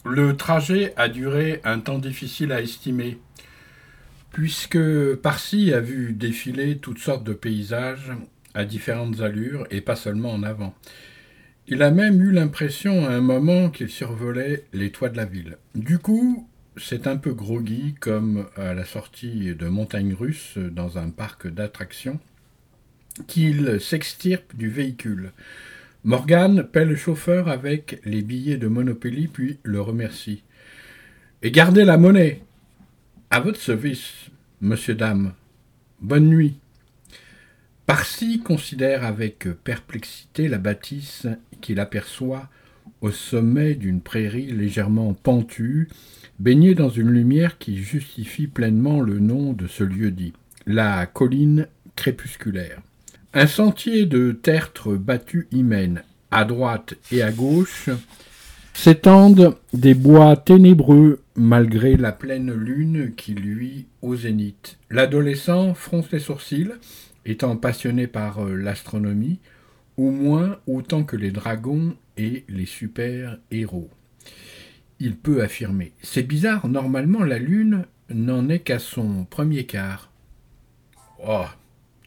Le 0.07 0.39
trajet 0.39 0.95
a 0.97 1.11
duré 1.11 1.61
un 1.65 1.81
temps 1.81 1.99
difficile 1.99 2.51
à 2.51 2.63
estimer, 2.63 3.19
puisque 4.33 4.79
Parsi 5.17 5.75
a 5.75 5.81
vu 5.81 6.15
défiler 6.15 6.79
toutes 6.79 6.97
sortes 6.97 7.25
de 7.25 7.35
paysages 7.35 8.13
à 8.55 8.65
différentes 8.65 9.21
allures 9.21 9.67
et 9.71 9.83
pas 9.83 9.97
seulement 9.97 10.33
en 10.33 10.45
avant. 10.45 10.75
Il 11.69 11.83
a 11.83 11.91
même 11.91 12.23
eu 12.23 12.33
l'impression 12.33 13.05
à 13.05 13.11
un 13.11 13.21
moment 13.21 13.69
qu'il 13.69 13.91
survolait 13.91 14.65
les 14.73 14.91
toits 14.93 15.11
de 15.11 15.19
la 15.19 15.27
ville. 15.27 15.59
Du 15.75 15.99
coup, 15.99 16.49
c'est 16.79 17.07
un 17.07 17.19
peu 17.19 17.35
groggy 17.35 17.97
comme 18.01 18.47
à 18.57 18.73
la 18.73 18.87
sortie 18.87 19.55
de 19.55 19.69
montagnes 19.69 20.15
russes 20.15 20.57
dans 20.57 20.97
un 20.97 21.11
parc 21.11 21.49
d'attractions 21.49 22.19
qu'il 23.27 23.79
s'extirpe 23.79 24.57
du 24.57 24.71
véhicule. 24.71 25.33
Morgan 26.07 26.63
paie 26.63 26.85
le 26.85 26.95
chauffeur 26.95 27.49
avec 27.49 28.01
les 28.05 28.23
billets 28.23 28.59
de 28.59 28.69
Monopoly 28.69 29.27
puis 29.27 29.59
le 29.65 29.81
remercie. 29.81 30.45
Et 31.43 31.51
gardez 31.51 31.85
la 31.85 31.99
monnaie. 31.99 32.45
À 33.29 33.41
votre 33.41 33.59
service, 33.61 34.13
monsieur, 34.61 34.95
dame. 34.95 35.33
Bonne 36.01 36.29
nuit. 36.29 36.61
Parsi 37.87 38.39
considère 38.39 39.05
avec 39.05 39.49
perplexité 39.65 40.47
la 40.47 40.59
bâtisse 40.59 41.27
qu'il 41.61 41.81
aperçoit 41.81 42.51
au 43.01 43.11
sommet 43.11 43.75
d'une 43.75 44.01
prairie 44.01 44.53
légèrement 44.53 45.13
pentue, 45.13 45.89
baignée 46.39 46.77
dans 46.77 46.89
une 46.89 47.11
lumière 47.11 47.59
qui 47.59 47.79
justifie 47.79 48.47
pleinement 48.47 49.01
le 49.01 49.19
nom 49.19 49.55
de 49.55 49.67
ce 49.67 49.83
lieu-dit, 49.83 50.35
la 50.67 51.05
colline 51.07 51.67
crépusculaire. 51.97 52.81
Un 53.39 53.47
sentier 53.47 54.07
de 54.07 54.33
tertre 54.33 54.97
battu 54.97 55.47
y 55.53 55.63
mène. 55.63 56.05
À 56.31 56.47
droite 56.47 56.95
et 57.13 57.21
à 57.21 57.31
gauche 57.31 57.91
s'étendent 58.73 59.59
des 59.75 59.93
bois 59.93 60.39
ténébreux 60.39 61.21
malgré 61.35 61.99
la 61.99 62.13
pleine 62.13 62.51
lune 62.55 63.13
qui 63.15 63.35
luit 63.35 63.89
au 64.01 64.17
zénith. 64.17 64.79
L'adolescent 64.89 65.75
fronce 65.75 66.11
les 66.13 66.19
sourcils, 66.19 66.73
étant 67.27 67.59
passionné 67.59 68.07
par 68.07 68.43
euh, 68.43 68.55
l'astronomie, 68.55 69.39
au 69.99 70.11
moins 70.11 70.57
autant 70.67 71.05
que 71.05 71.17
les 71.17 71.31
dragons 71.31 71.95
et 72.17 72.47
les 72.49 72.65
super-héros. 72.65 73.91
Il 74.99 75.15
peut 75.15 75.43
affirmer 75.43 75.93
C'est 76.01 76.27
bizarre, 76.27 76.69
normalement 76.69 77.23
la 77.23 77.39
Lune 77.39 77.85
n'en 78.09 78.49
est 78.49 78.61
qu'à 78.61 78.79
son 78.79 79.27
premier 79.29 79.67
quart. 79.67 80.11
Oh, 81.23 81.45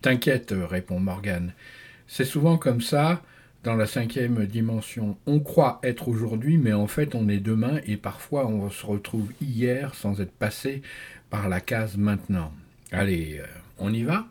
t'inquiète, 0.02 0.54
répond 0.56 1.00
Morgan. 1.00 1.54
C'est 2.08 2.26
souvent 2.26 2.58
comme 2.58 2.82
ça 2.82 3.22
dans 3.64 3.76
la 3.76 3.86
cinquième 3.86 4.46
dimension. 4.46 5.18
On 5.26 5.40
croit 5.40 5.80
être 5.84 6.08
aujourd'hui, 6.08 6.58
mais 6.58 6.74
en 6.74 6.88
fait 6.88 7.16
on 7.16 7.28
est 7.28 7.40
demain 7.40 7.80
et 7.86 7.98
parfois 7.98 8.48
on 8.48 8.70
se 8.70 8.86
retrouve 8.86 9.32
hier 9.42 9.96
sans 9.96 10.22
être 10.22 10.32
passé 10.32 10.82
par 11.30 11.50
la 11.50 11.62
case 11.62 11.98
maintenant. 11.98 12.54
Allez, 12.92 13.40
euh, 13.40 13.46
on 13.78 13.94
y 13.94 14.04
va? 14.04 14.26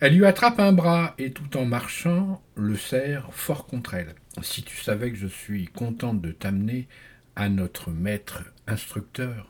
Elle 0.00 0.16
lui 0.16 0.26
attrape 0.26 0.58
un 0.58 0.72
bras 0.72 1.14
et 1.18 1.30
tout 1.30 1.56
en 1.56 1.64
marchant 1.64 2.42
le 2.56 2.76
serre 2.76 3.28
fort 3.32 3.66
contre 3.66 3.94
elle. 3.94 4.14
Si 4.42 4.62
tu 4.62 4.76
savais 4.76 5.10
que 5.10 5.16
je 5.16 5.28
suis 5.28 5.66
contente 5.66 6.20
de 6.20 6.32
t'amener 6.32 6.88
à 7.36 7.48
notre 7.48 7.90
maître 7.90 8.44
instructeur. 8.66 9.48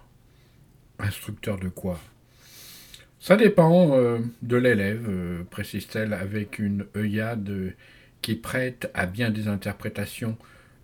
Instructeur 0.99 1.59
de 1.59 1.69
quoi? 1.69 1.99
Ça 3.25 3.37
dépend 3.37 3.97
euh, 3.97 4.19
de 4.43 4.59
l'élève, 4.59 5.07
euh, 5.09 5.45
précise-t-elle 5.45 6.13
avec 6.13 6.59
une 6.59 6.85
œillade 6.95 7.49
euh, 7.49 7.71
qui 8.21 8.35
prête 8.35 8.91
à 8.93 9.07
bien 9.07 9.31
des 9.31 9.49
interprétations, 9.49 10.37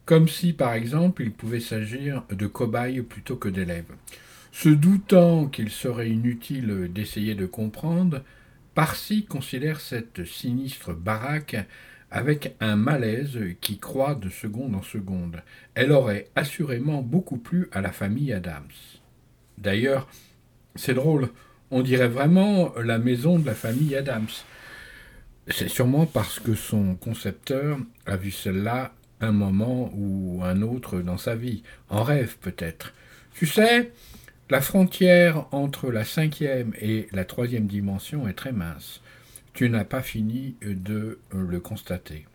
comme 0.06 0.26
si 0.26 0.54
par 0.54 0.72
exemple 0.72 1.22
il 1.22 1.32
pouvait 1.32 1.60
s'agir 1.60 2.24
de 2.30 2.46
cobayes 2.46 3.02
plutôt 3.02 3.36
que 3.36 3.50
d'élèves. 3.50 3.92
Se 4.52 4.70
doutant 4.70 5.48
qu'il 5.48 5.68
serait 5.68 6.08
inutile 6.08 6.90
d'essayer 6.90 7.34
de 7.34 7.44
comprendre, 7.44 8.22
Parsi 8.74 9.26
considère 9.26 9.78
cette 9.78 10.24
sinistre 10.24 10.94
baraque 10.94 11.56
avec 12.10 12.56
un 12.60 12.76
malaise 12.76 13.38
qui 13.60 13.78
croît 13.78 14.14
de 14.14 14.30
seconde 14.30 14.76
en 14.76 14.82
seconde. 14.82 15.42
Elle 15.74 15.92
aurait 15.92 16.28
assurément 16.36 17.02
beaucoup 17.02 17.36
plu 17.36 17.68
à 17.70 17.82
la 17.82 17.92
famille 17.92 18.32
Adams. 18.32 18.64
D'ailleurs, 19.58 20.08
c'est 20.74 20.94
drôle, 20.94 21.28
on 21.70 21.82
dirait 21.82 22.08
vraiment 22.08 22.72
la 22.82 22.98
maison 22.98 23.38
de 23.38 23.46
la 23.46 23.54
famille 23.54 23.94
Adams. 23.96 24.28
C'est 25.48 25.68
sûrement 25.68 26.06
parce 26.06 26.38
que 26.38 26.54
son 26.54 26.94
concepteur 26.94 27.78
a 28.06 28.16
vu 28.16 28.30
celle-là 28.30 28.92
un 29.20 29.32
moment 29.32 29.90
ou 29.94 30.40
un 30.42 30.62
autre 30.62 31.00
dans 31.00 31.18
sa 31.18 31.34
vie, 31.34 31.62
en 31.88 32.02
rêve 32.02 32.36
peut-être. 32.40 32.94
Tu 33.34 33.46
sais, 33.46 33.92
la 34.48 34.60
frontière 34.60 35.46
entre 35.52 35.90
la 35.90 36.04
cinquième 36.04 36.72
et 36.80 37.08
la 37.12 37.24
troisième 37.24 37.66
dimension 37.66 38.28
est 38.28 38.34
très 38.34 38.52
mince. 38.52 39.00
Tu 39.52 39.68
n'as 39.68 39.84
pas 39.84 40.02
fini 40.02 40.56
de 40.62 41.18
le 41.32 41.60
constater. 41.60 42.26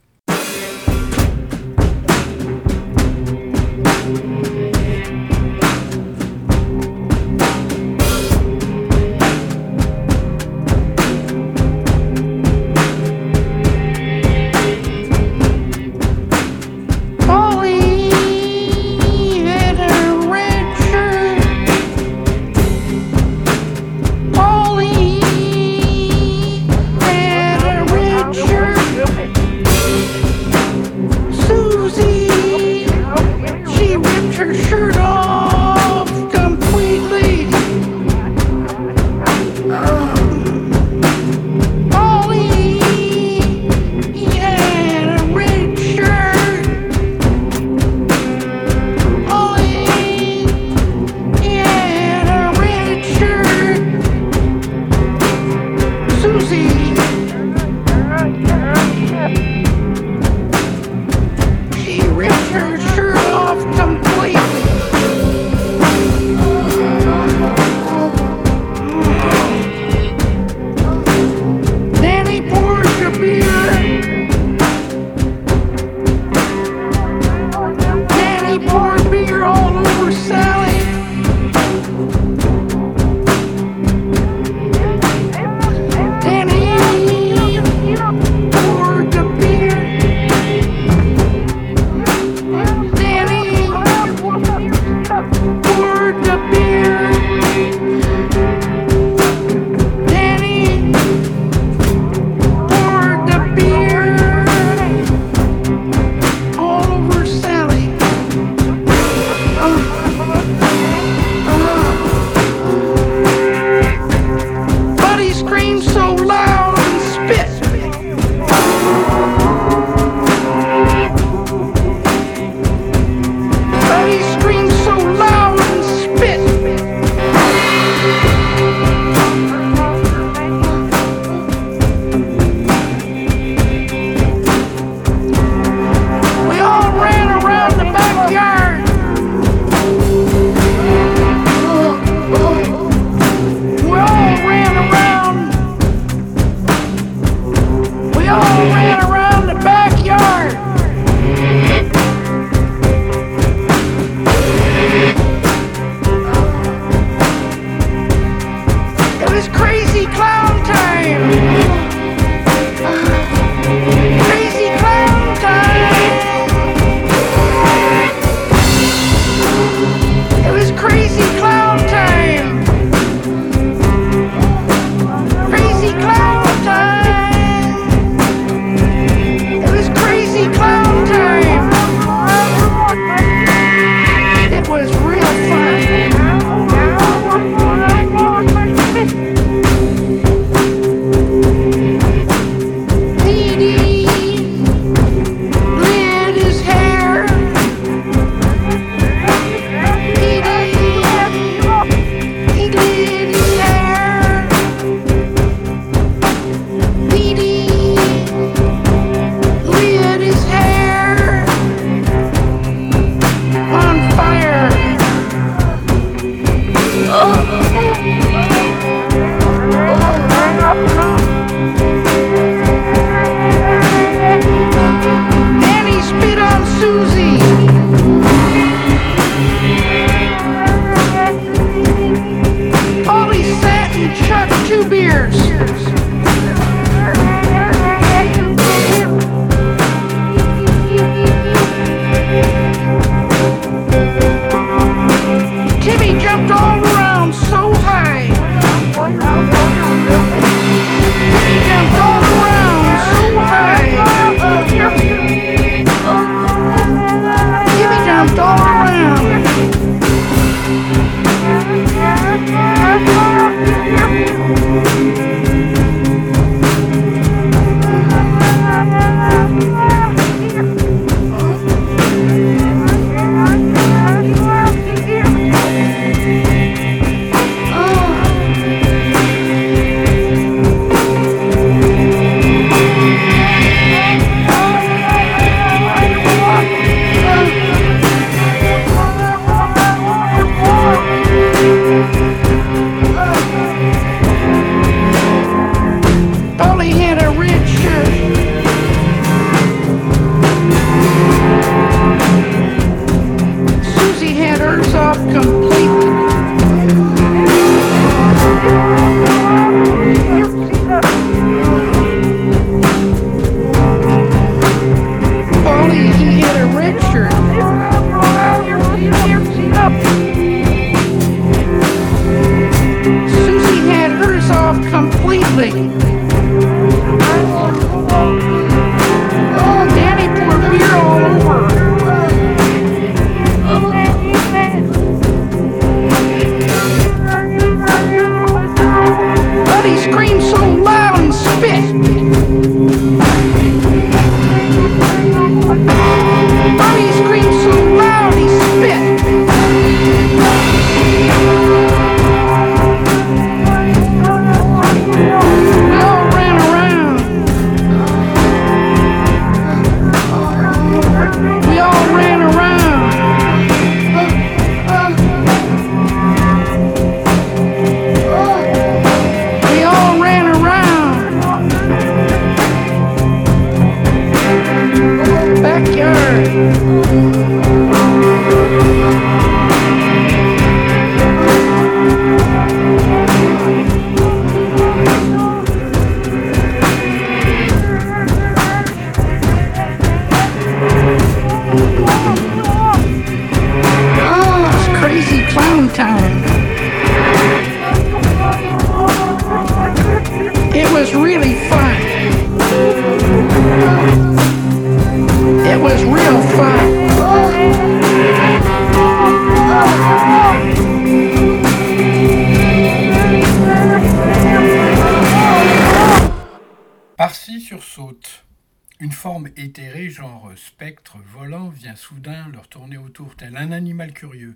Un 423.58 423.72
animal 423.72 424.14
curieux. 424.14 424.56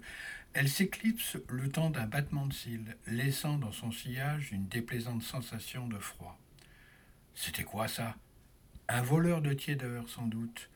Elle 0.53 0.69
s'éclipse 0.69 1.37
le 1.47 1.69
temps 1.69 1.89
d'un 1.89 2.07
battement 2.07 2.47
de 2.47 2.53
cils, 2.53 2.97
laissant 3.07 3.57
dans 3.57 3.71
son 3.71 3.91
sillage 3.91 4.51
une 4.51 4.67
déplaisante 4.67 5.23
sensation 5.23 5.87
de 5.87 5.97
froid. 5.97 6.37
C'était 7.35 7.63
quoi 7.63 7.87
ça? 7.87 8.15
Un 8.87 9.01
voleur 9.01 9.41
de 9.41 9.53
tiédeur, 9.53 10.09
sans 10.09 10.25
doute. 10.25 10.69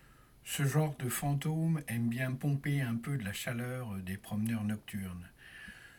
Ce 0.46 0.66
genre 0.66 0.96
de 1.00 1.10
fantôme 1.10 1.82
aime 1.88 2.10
bien 2.10 2.34
pomper 2.34 2.82
un 2.82 2.96
peu 2.96 3.18
de 3.18 3.24
la 3.24 3.34
chaleur 3.34 3.96
des 4.06 4.18
promeneurs 4.18 4.64
nocturnes. 4.64 5.28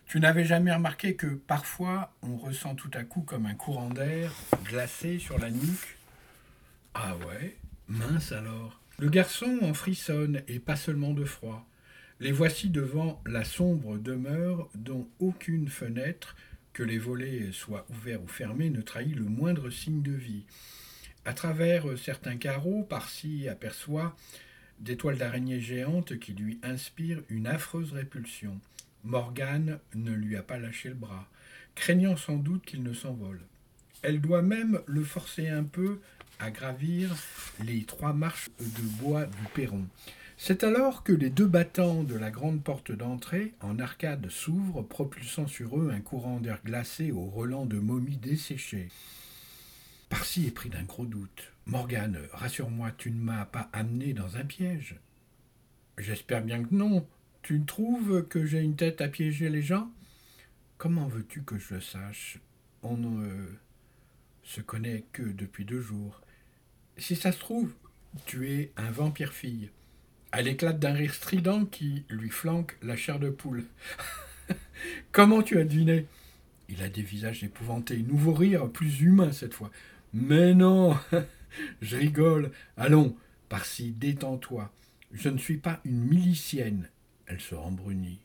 Tu 0.06 0.20
n'avais 0.20 0.44
jamais 0.44 0.72
remarqué 0.72 1.16
que 1.16 1.26
parfois 1.26 2.14
on 2.22 2.36
ressent 2.36 2.74
tout 2.74 2.90
à 2.94 3.04
coup 3.04 3.22
comme 3.22 3.46
un 3.46 3.54
courant 3.54 3.90
d'air 3.90 4.32
glacé 4.64 5.18
sur 5.18 5.38
la 5.38 5.50
nuque? 5.50 5.96
Ah 6.92 7.16
ouais? 7.16 7.56
Mince 7.88 8.32
alors. 8.32 8.80
Le 8.98 9.08
garçon 9.08 9.58
en 9.62 9.74
frissonne 9.74 10.42
et 10.46 10.60
pas 10.60 10.76
seulement 10.76 11.14
de 11.14 11.24
froid. 11.24 11.66
Les 12.24 12.32
voici 12.32 12.70
devant 12.70 13.20
la 13.26 13.44
sombre 13.44 13.98
demeure 13.98 14.70
dont 14.74 15.06
aucune 15.18 15.68
fenêtre, 15.68 16.36
que 16.72 16.82
les 16.82 16.96
volets 16.96 17.52
soient 17.52 17.84
ouverts 17.90 18.22
ou 18.22 18.26
fermés, 18.26 18.70
ne 18.70 18.80
trahit 18.80 19.14
le 19.14 19.26
moindre 19.26 19.68
signe 19.68 20.00
de 20.00 20.12
vie. 20.12 20.46
À 21.26 21.34
travers 21.34 21.84
certains 21.98 22.38
carreaux, 22.38 22.82
par-ci 22.82 23.46
aperçoit 23.46 24.16
des 24.80 24.96
toiles 24.96 25.18
d'araignée 25.18 25.60
géantes 25.60 26.18
qui 26.18 26.32
lui 26.32 26.58
inspirent 26.62 27.20
une 27.28 27.46
affreuse 27.46 27.92
répulsion. 27.92 28.58
Morgane 29.04 29.78
ne 29.94 30.14
lui 30.14 30.38
a 30.38 30.42
pas 30.42 30.56
lâché 30.56 30.88
le 30.88 30.94
bras, 30.94 31.28
craignant 31.74 32.16
sans 32.16 32.36
doute 32.36 32.64
qu'il 32.64 32.82
ne 32.82 32.94
s'envole. 32.94 33.42
Elle 34.00 34.22
doit 34.22 34.40
même 34.40 34.80
le 34.86 35.04
forcer 35.04 35.50
un 35.50 35.64
peu 35.64 36.00
à 36.38 36.50
gravir 36.50 37.14
les 37.62 37.84
trois 37.84 38.14
marches 38.14 38.48
de 38.58 38.82
bois 38.98 39.26
du 39.26 39.44
perron. 39.52 39.86
C'est 40.36 40.64
alors 40.64 41.04
que 41.04 41.12
les 41.12 41.30
deux 41.30 41.46
battants 41.46 42.02
de 42.02 42.16
la 42.16 42.30
grande 42.30 42.62
porte 42.62 42.92
d'entrée, 42.92 43.54
en 43.60 43.78
arcade, 43.78 44.28
s'ouvrent, 44.28 44.82
propulsant 44.82 45.46
sur 45.46 45.78
eux 45.78 45.90
un 45.90 46.00
courant 46.00 46.40
d'air 46.40 46.60
glacé 46.64 47.12
au 47.12 47.24
relent 47.24 47.66
de 47.66 47.78
momies 47.78 48.16
desséchées. 48.16 48.88
Parsi 50.08 50.46
est 50.46 50.50
pris 50.50 50.68
d'un 50.70 50.82
gros 50.82 51.06
doute. 51.06 51.52
Morgane, 51.66 52.18
rassure-moi, 52.32 52.90
tu 52.98 53.10
ne 53.10 53.20
m'as 53.20 53.46
pas 53.46 53.70
amené 53.72 54.12
dans 54.12 54.36
un 54.36 54.44
piège. 54.44 54.96
J'espère 55.98 56.42
bien 56.42 56.62
que 56.62 56.74
non. 56.74 57.06
Tu 57.42 57.64
trouves 57.64 58.26
que 58.26 58.44
j'ai 58.44 58.60
une 58.60 58.76
tête 58.76 59.00
à 59.00 59.08
piéger 59.08 59.48
les 59.48 59.62
gens? 59.62 59.90
Comment 60.78 61.06
veux-tu 61.06 61.42
que 61.42 61.58
je 61.58 61.74
le 61.74 61.80
sache? 61.80 62.38
On 62.82 62.96
ne 62.96 63.46
se 64.42 64.60
connaît 64.60 65.04
que 65.12 65.22
depuis 65.22 65.64
deux 65.64 65.80
jours. 65.80 66.20
Si 66.98 67.16
ça 67.16 67.32
se 67.32 67.38
trouve, 67.38 67.72
tu 68.26 68.50
es 68.50 68.72
un 68.76 68.90
vampire-fille. 68.90 69.70
Elle 70.36 70.48
éclate 70.48 70.80
d'un 70.80 70.94
rire 70.94 71.14
strident 71.14 71.64
qui 71.64 72.04
lui 72.08 72.28
flanque 72.28 72.76
la 72.82 72.96
chair 72.96 73.20
de 73.20 73.30
poule. 73.30 73.64
Comment 75.12 75.42
tu 75.42 75.60
as 75.60 75.64
deviné? 75.64 76.06
Il 76.68 76.82
a 76.82 76.88
des 76.88 77.02
visages 77.02 77.44
épouvantés. 77.44 77.98
Nouveau 77.98 78.32
rire, 78.32 78.68
plus 78.68 79.00
humain 79.00 79.30
cette 79.30 79.54
fois. 79.54 79.70
Mais 80.12 80.52
non 80.52 80.98
Je 81.82 81.96
rigole. 81.96 82.50
Allons, 82.76 83.16
par-ci, 83.48 83.92
détends-toi. 83.92 84.72
Je 85.12 85.28
ne 85.28 85.38
suis 85.38 85.58
pas 85.58 85.80
une 85.84 86.00
milicienne. 86.00 86.88
Elle 87.26 87.40
se 87.40 87.54
rembrunit. 87.54 88.18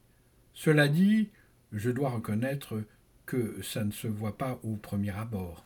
Cela 0.55 0.87
dit, 0.87 1.29
je 1.73 1.91
dois 1.91 2.09
reconnaître 2.09 2.81
que 3.27 3.61
ça 3.61 3.83
ne 3.83 3.91
se 3.91 4.07
voit 4.07 4.35
pas 4.35 4.59
au 4.63 4.77
premier 4.77 5.11
abord. 5.11 5.63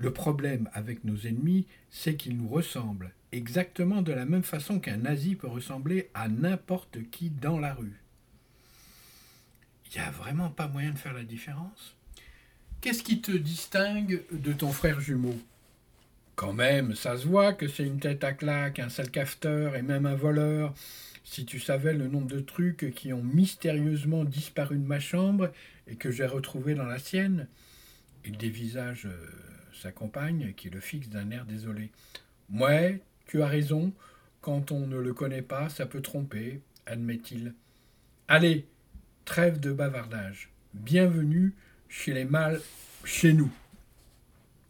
Le 0.00 0.12
problème 0.12 0.70
avec 0.74 1.02
nos 1.02 1.16
ennemis, 1.26 1.66
c'est 1.90 2.14
qu'ils 2.14 2.36
nous 2.36 2.48
ressemblent, 2.48 3.10
exactement 3.32 4.00
de 4.00 4.12
la 4.12 4.26
même 4.26 4.44
façon 4.44 4.78
qu'un 4.78 4.98
nazi 4.98 5.34
peut 5.34 5.48
ressembler 5.48 6.08
à 6.14 6.28
n'importe 6.28 6.98
qui 7.10 7.30
dans 7.30 7.58
la 7.58 7.74
rue. 7.74 8.00
Il 9.86 9.98
n'y 9.98 10.06
a 10.06 10.12
vraiment 10.12 10.50
pas 10.50 10.68
moyen 10.68 10.92
de 10.92 10.98
faire 10.98 11.14
la 11.14 11.24
différence? 11.24 11.96
Qu'est-ce 12.80 13.02
qui 13.02 13.20
te 13.20 13.32
distingue 13.32 14.22
de 14.30 14.52
ton 14.52 14.70
frère 14.70 15.00
jumeau? 15.00 15.36
Quand 16.36 16.52
même, 16.52 16.94
ça 16.94 17.18
se 17.18 17.26
voit 17.26 17.52
que 17.52 17.66
c'est 17.66 17.84
une 17.84 17.98
tête 17.98 18.22
à 18.22 18.32
claque, 18.32 18.78
un 18.78 18.90
sale 18.90 19.10
cafeteur 19.10 19.74
et 19.74 19.82
même 19.82 20.06
un 20.06 20.14
voleur. 20.14 20.74
Si 21.24 21.44
tu 21.44 21.58
savais 21.58 21.92
le 21.92 22.06
nombre 22.06 22.28
de 22.28 22.38
trucs 22.38 22.94
qui 22.94 23.12
ont 23.12 23.24
mystérieusement 23.24 24.22
disparu 24.22 24.76
de 24.76 24.86
ma 24.86 25.00
chambre 25.00 25.50
et 25.88 25.96
que 25.96 26.12
j'ai 26.12 26.26
retrouvés 26.26 26.76
dans 26.76 26.86
la 26.86 27.00
sienne. 27.00 27.48
Il 28.24 28.36
dévisage 28.36 29.06
euh, 29.06 29.26
sa 29.78 29.92
compagne 29.92 30.52
qui 30.56 30.70
le 30.70 30.80
fixe 30.80 31.08
d'un 31.08 31.30
air 31.30 31.44
désolé. 31.44 31.90
Ouais, 32.52 33.00
tu 33.26 33.42
as 33.42 33.46
raison, 33.46 33.92
quand 34.40 34.72
on 34.72 34.86
ne 34.86 34.98
le 34.98 35.14
connaît 35.14 35.42
pas, 35.42 35.68
ça 35.68 35.86
peut 35.86 36.02
tromper, 36.02 36.60
admet-il. 36.86 37.54
Allez, 38.26 38.66
trêve 39.24 39.60
de 39.60 39.72
bavardage. 39.72 40.50
Bienvenue 40.74 41.54
chez 41.88 42.12
les 42.12 42.24
mâles, 42.24 42.60
chez 43.04 43.32
nous. 43.32 43.52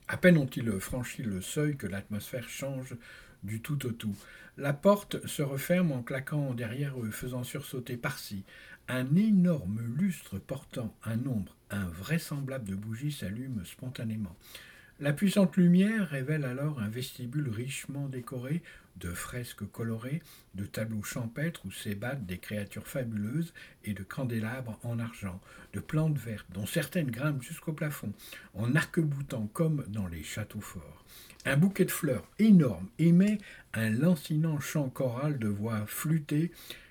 À 0.06 0.16
peine 0.16 0.38
ont-ils 0.38 0.70
franchi 0.80 1.22
le 1.22 1.40
seuil 1.40 1.76
que 1.76 1.86
l'atmosphère 1.86 2.48
change 2.48 2.96
du 3.42 3.60
tout 3.60 3.86
au 3.86 3.92
tout. 3.92 4.16
La 4.56 4.72
porte 4.72 5.24
se 5.26 5.42
referme 5.42 5.92
en 5.92 6.02
claquant 6.02 6.54
derrière 6.54 7.00
eux, 7.00 7.10
faisant 7.10 7.44
sursauter 7.44 7.96
par-ci. 7.96 8.44
Un 8.88 9.14
énorme 9.16 9.80
lustre 9.98 10.38
portant 10.38 10.94
un 11.04 11.16
nombre 11.16 11.56
invraisemblable 11.70 12.68
de 12.68 12.74
bougies 12.74 13.12
s'allume 13.12 13.64
spontanément. 13.64 14.34
La 15.00 15.12
puissante 15.12 15.56
lumière 15.56 16.08
révèle 16.08 16.44
alors 16.44 16.80
un 16.80 16.88
vestibule 16.88 17.48
richement 17.50 18.08
décoré 18.08 18.64
de 18.96 19.10
fresques 19.10 19.64
colorées, 19.70 20.20
de 20.56 20.64
tableaux 20.66 21.04
champêtres 21.04 21.64
où 21.64 21.70
s'ébattent 21.70 22.26
des 22.26 22.38
créatures 22.38 22.88
fabuleuses 22.88 23.54
et 23.84 23.94
de 23.94 24.02
candélabres 24.02 24.76
en 24.82 24.98
argent, 24.98 25.40
de 25.72 25.78
plantes 25.78 26.18
vertes 26.18 26.48
dont 26.50 26.66
certaines 26.66 27.12
grimpent 27.12 27.42
jusqu'au 27.44 27.72
plafond, 27.72 28.12
en 28.54 28.74
arc-boutant 28.74 29.46
comme 29.52 29.84
dans 29.86 30.08
les 30.08 30.24
châteaux 30.24 30.60
forts. 30.60 31.04
Un 31.44 31.56
bouquet 31.56 31.84
de 31.84 31.92
fleurs 31.92 32.28
énorme 32.40 32.88
émet 32.98 33.38
un 33.74 33.90
lancinant 33.90 34.58
chant 34.58 34.88
choral 34.88 35.38
de 35.38 35.46
voix 35.46 35.86
flûtées 35.86 36.50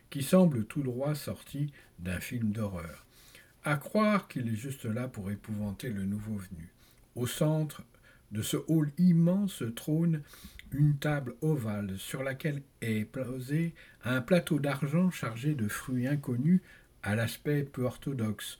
qui 0.09 0.23
semble 0.23 0.63
tout 0.63 0.81
droit 0.81 1.13
sorti 1.13 1.73
d'un 1.99 2.21
film 2.21 2.53
d'horreur. 2.53 3.05
À 3.65 3.75
croire 3.75 4.29
qu'il 4.29 4.47
est 4.47 4.55
juste 4.55 4.85
là 4.85 5.09
pour 5.09 5.29
épouvanter 5.29 5.89
le 5.89 6.05
nouveau 6.05 6.37
venu. 6.37 6.71
Au 7.15 7.27
centre 7.27 7.83
de 8.31 8.41
ce 8.41 8.57
hall 8.67 8.91
immense 8.97 9.63
trône 9.75 10.21
une 10.71 10.97
table 10.97 11.35
ovale 11.41 11.97
sur 11.97 12.23
laquelle 12.23 12.61
est 12.81 13.05
posé 13.05 13.73
un 14.03 14.21
plateau 14.21 14.59
d'argent 14.59 15.09
chargé 15.11 15.53
de 15.55 15.67
fruits 15.67 16.07
inconnus 16.07 16.61
à 17.03 17.15
l'aspect 17.15 17.63
peu 17.63 17.83
orthodoxe. 17.83 18.57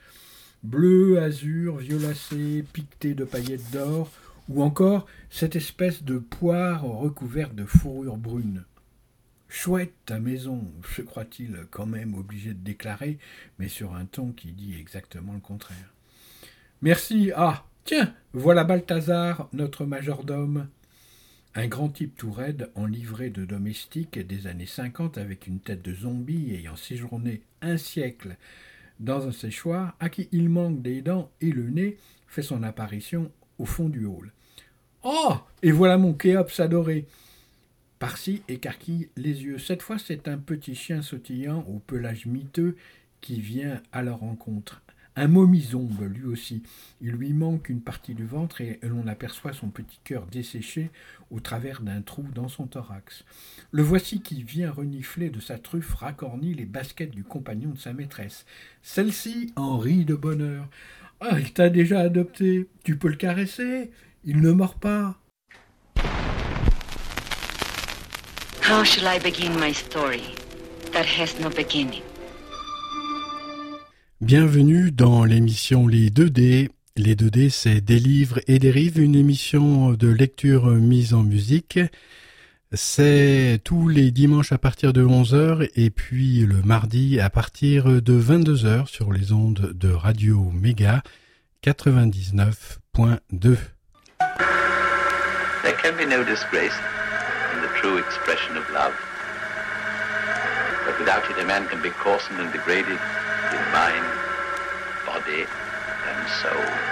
Bleu, 0.64 1.22
azur, 1.22 1.78
violacé, 1.78 2.64
piqueté 2.74 3.14
de 3.14 3.26
paillettes 3.26 3.72
d'or, 3.72 4.12
ou 4.50 4.64
encore 4.64 5.06
cette 5.30 5.56
espèce 5.56 6.04
de 6.04 6.18
poire 6.18 6.84
recouverte 6.84 7.54
de 7.54 7.66
fourrure 7.66 8.18
brune. 8.18 8.64
Chouette 9.50 9.94
ta 10.06 10.20
maison, 10.20 10.72
se 10.96 11.02
croit-il 11.02 11.68
quand 11.72 11.86
même 11.86 12.16
obligé 12.16 12.54
de 12.54 12.64
déclarer, 12.64 13.18
mais 13.60 13.70
sur 13.70 13.96
un 13.96 14.06
ton 14.06 14.32
qui 14.32 14.52
dit 14.52 14.78
exactement 14.78 15.34
le 15.34 15.40
contraire. 15.40 15.94
Merci. 16.82 17.32
Ah, 17.36 17.67
tiens, 17.88 18.14
voilà 18.34 18.66
Balthazar, 18.66 19.48
notre 19.54 19.86
majordome. 19.86 20.68
Un 21.56 21.68
grand 21.68 21.88
type 21.88 22.18
tout 22.18 22.34
raide 22.34 22.70
en 22.76 22.86
livrée 22.86 23.30
de 23.30 23.46
domestique 23.46 24.20
des 24.20 24.46
années 24.46 24.66
50 24.66 25.18
avec 25.18 25.48
une 25.48 25.62
tête 25.62 25.82
de 25.82 25.94
zombie 25.94 26.54
ayant 26.54 26.76
séjourné 26.76 27.42
un 27.62 27.78
siècle 27.78 28.36
dans 29.00 29.26
un 29.26 29.32
séchoir, 29.32 29.96
à 30.02 30.10
qui 30.10 30.28
il 30.34 30.50
manque 30.50 30.82
des 30.82 31.02
dents 31.02 31.32
et 31.40 31.52
le 31.52 31.70
nez, 31.70 31.98
fait 32.28 32.42
son 32.42 32.62
apparition 32.62 33.32
au 33.58 33.66
fond 33.66 33.88
du 33.88 34.06
hall. 34.06 34.34
Oh 35.04 35.38
Et 35.64 35.72
voilà 35.72 35.98
mon 35.98 36.14
Khéops 36.14 36.60
adoré 36.60 37.06
Par-ci 38.00 38.44
écarquille 38.50 39.08
les 39.16 39.44
yeux. 39.44 39.60
Cette 39.60 39.82
fois, 39.82 39.98
c'est 39.98 40.28
un 40.28 40.38
petit 40.38 40.76
chien 40.76 41.02
sautillant 41.02 41.64
au 41.70 41.80
pelage 41.80 42.26
miteux 42.26 42.76
qui 43.22 43.40
vient 43.40 43.82
à 43.94 44.02
leur 44.02 44.20
rencontre. 44.20 44.82
Un 45.20 45.28
momizombe, 45.28 46.04
lui 46.14 46.26
aussi. 46.26 46.62
Il 47.02 47.14
lui 47.14 47.34
manque 47.34 47.70
une 47.70 47.82
partie 47.82 48.14
du 48.14 48.24
ventre 48.24 48.62
et 48.62 48.80
l'on 48.84 49.08
aperçoit 49.08 49.52
son 49.52 49.70
petit 49.70 50.00
cœur 50.04 50.28
desséché 50.28 50.92
au 51.32 51.40
travers 51.40 51.82
d'un 51.82 52.04
trou 52.04 52.24
dans 52.36 52.48
son 52.48 52.68
thorax. 52.68 53.26
Le 53.72 53.82
voici 53.82 54.22
qui 54.22 54.44
vient 54.44 54.72
renifler 54.72 55.32
de 55.32 55.40
sa 55.40 55.58
truffe 55.58 55.96
racornie 55.96 56.54
les 56.54 56.66
baskets 56.66 57.10
du 57.10 57.24
compagnon 57.24 57.72
de 57.72 57.80
sa 57.80 57.94
maîtresse. 57.94 58.46
Celle-ci 58.84 59.54
en 59.56 59.80
rit 59.80 60.06
de 60.06 60.14
bonheur. 60.14 60.70
Ah, 61.20 61.40
il 61.40 61.52
t'a 61.52 61.70
déjà 61.70 62.02
adopté. 62.02 62.68
Tu 62.84 62.96
peux 62.96 63.10
le 63.10 63.16
caresser. 63.16 63.90
Il 64.24 64.40
ne 64.42 64.52
mord 64.52 64.76
pas. 64.76 65.20
How 68.62 68.84
shall 68.84 69.08
I 69.08 69.18
begin 69.18 69.60
my 69.60 69.74
story 69.74 70.36
that 70.92 71.06
has 71.06 71.40
no 71.42 71.50
beginning? 71.50 72.07
Bienvenue 74.22 74.92
dans 74.92 75.26
l'émission 75.26 75.86
Les 75.86 76.10
2D. 76.10 76.72
Les 76.96 77.14
2D, 77.14 77.52
c'est 77.52 77.82
des 77.82 78.00
livres 78.00 78.40
et 78.48 78.58
des 78.58 78.72
rives, 78.72 79.00
une 79.00 79.14
émission 79.14 79.92
de 79.92 80.08
lecture 80.08 80.66
mise 80.66 81.14
en 81.14 81.22
musique. 81.22 81.80
C'est 82.72 83.62
tous 83.64 83.88
les 83.88 84.10
dimanches 84.10 84.52
à 84.52 84.58
partir 84.58 84.92
de 84.92 85.06
11h 85.06 85.70
et 85.76 85.92
puis 85.92 86.40
le 86.48 86.64
mardi 86.64 87.20
à 87.20 87.30
partir 87.30 88.02
de 88.02 88.20
22h 88.20 88.88
sur 88.88 89.14
les 89.14 89.34
ondes 89.34 89.74
de 89.76 89.92
Radio 89.92 90.50
Méga 90.52 91.04
99.2. 91.64 93.20
There 95.62 95.76
can 95.80 95.96
be 95.96 96.10
no 96.10 96.24
disgrace 96.24 96.74
in 97.54 97.62
the 97.62 97.70
true 97.80 98.00
expression 98.00 98.58
of 98.58 98.68
love. 98.74 98.96
But 100.88 100.98
without 100.98 101.30
it, 101.30 101.38
a 101.40 101.46
man 101.46 101.68
can 101.68 101.84
be 101.84 101.92
coarsened 101.92 102.40
and 102.40 102.52
degraded 102.52 102.98
mind, 103.72 104.06
body, 105.06 105.46
and 106.08 106.30
soul. 106.30 106.87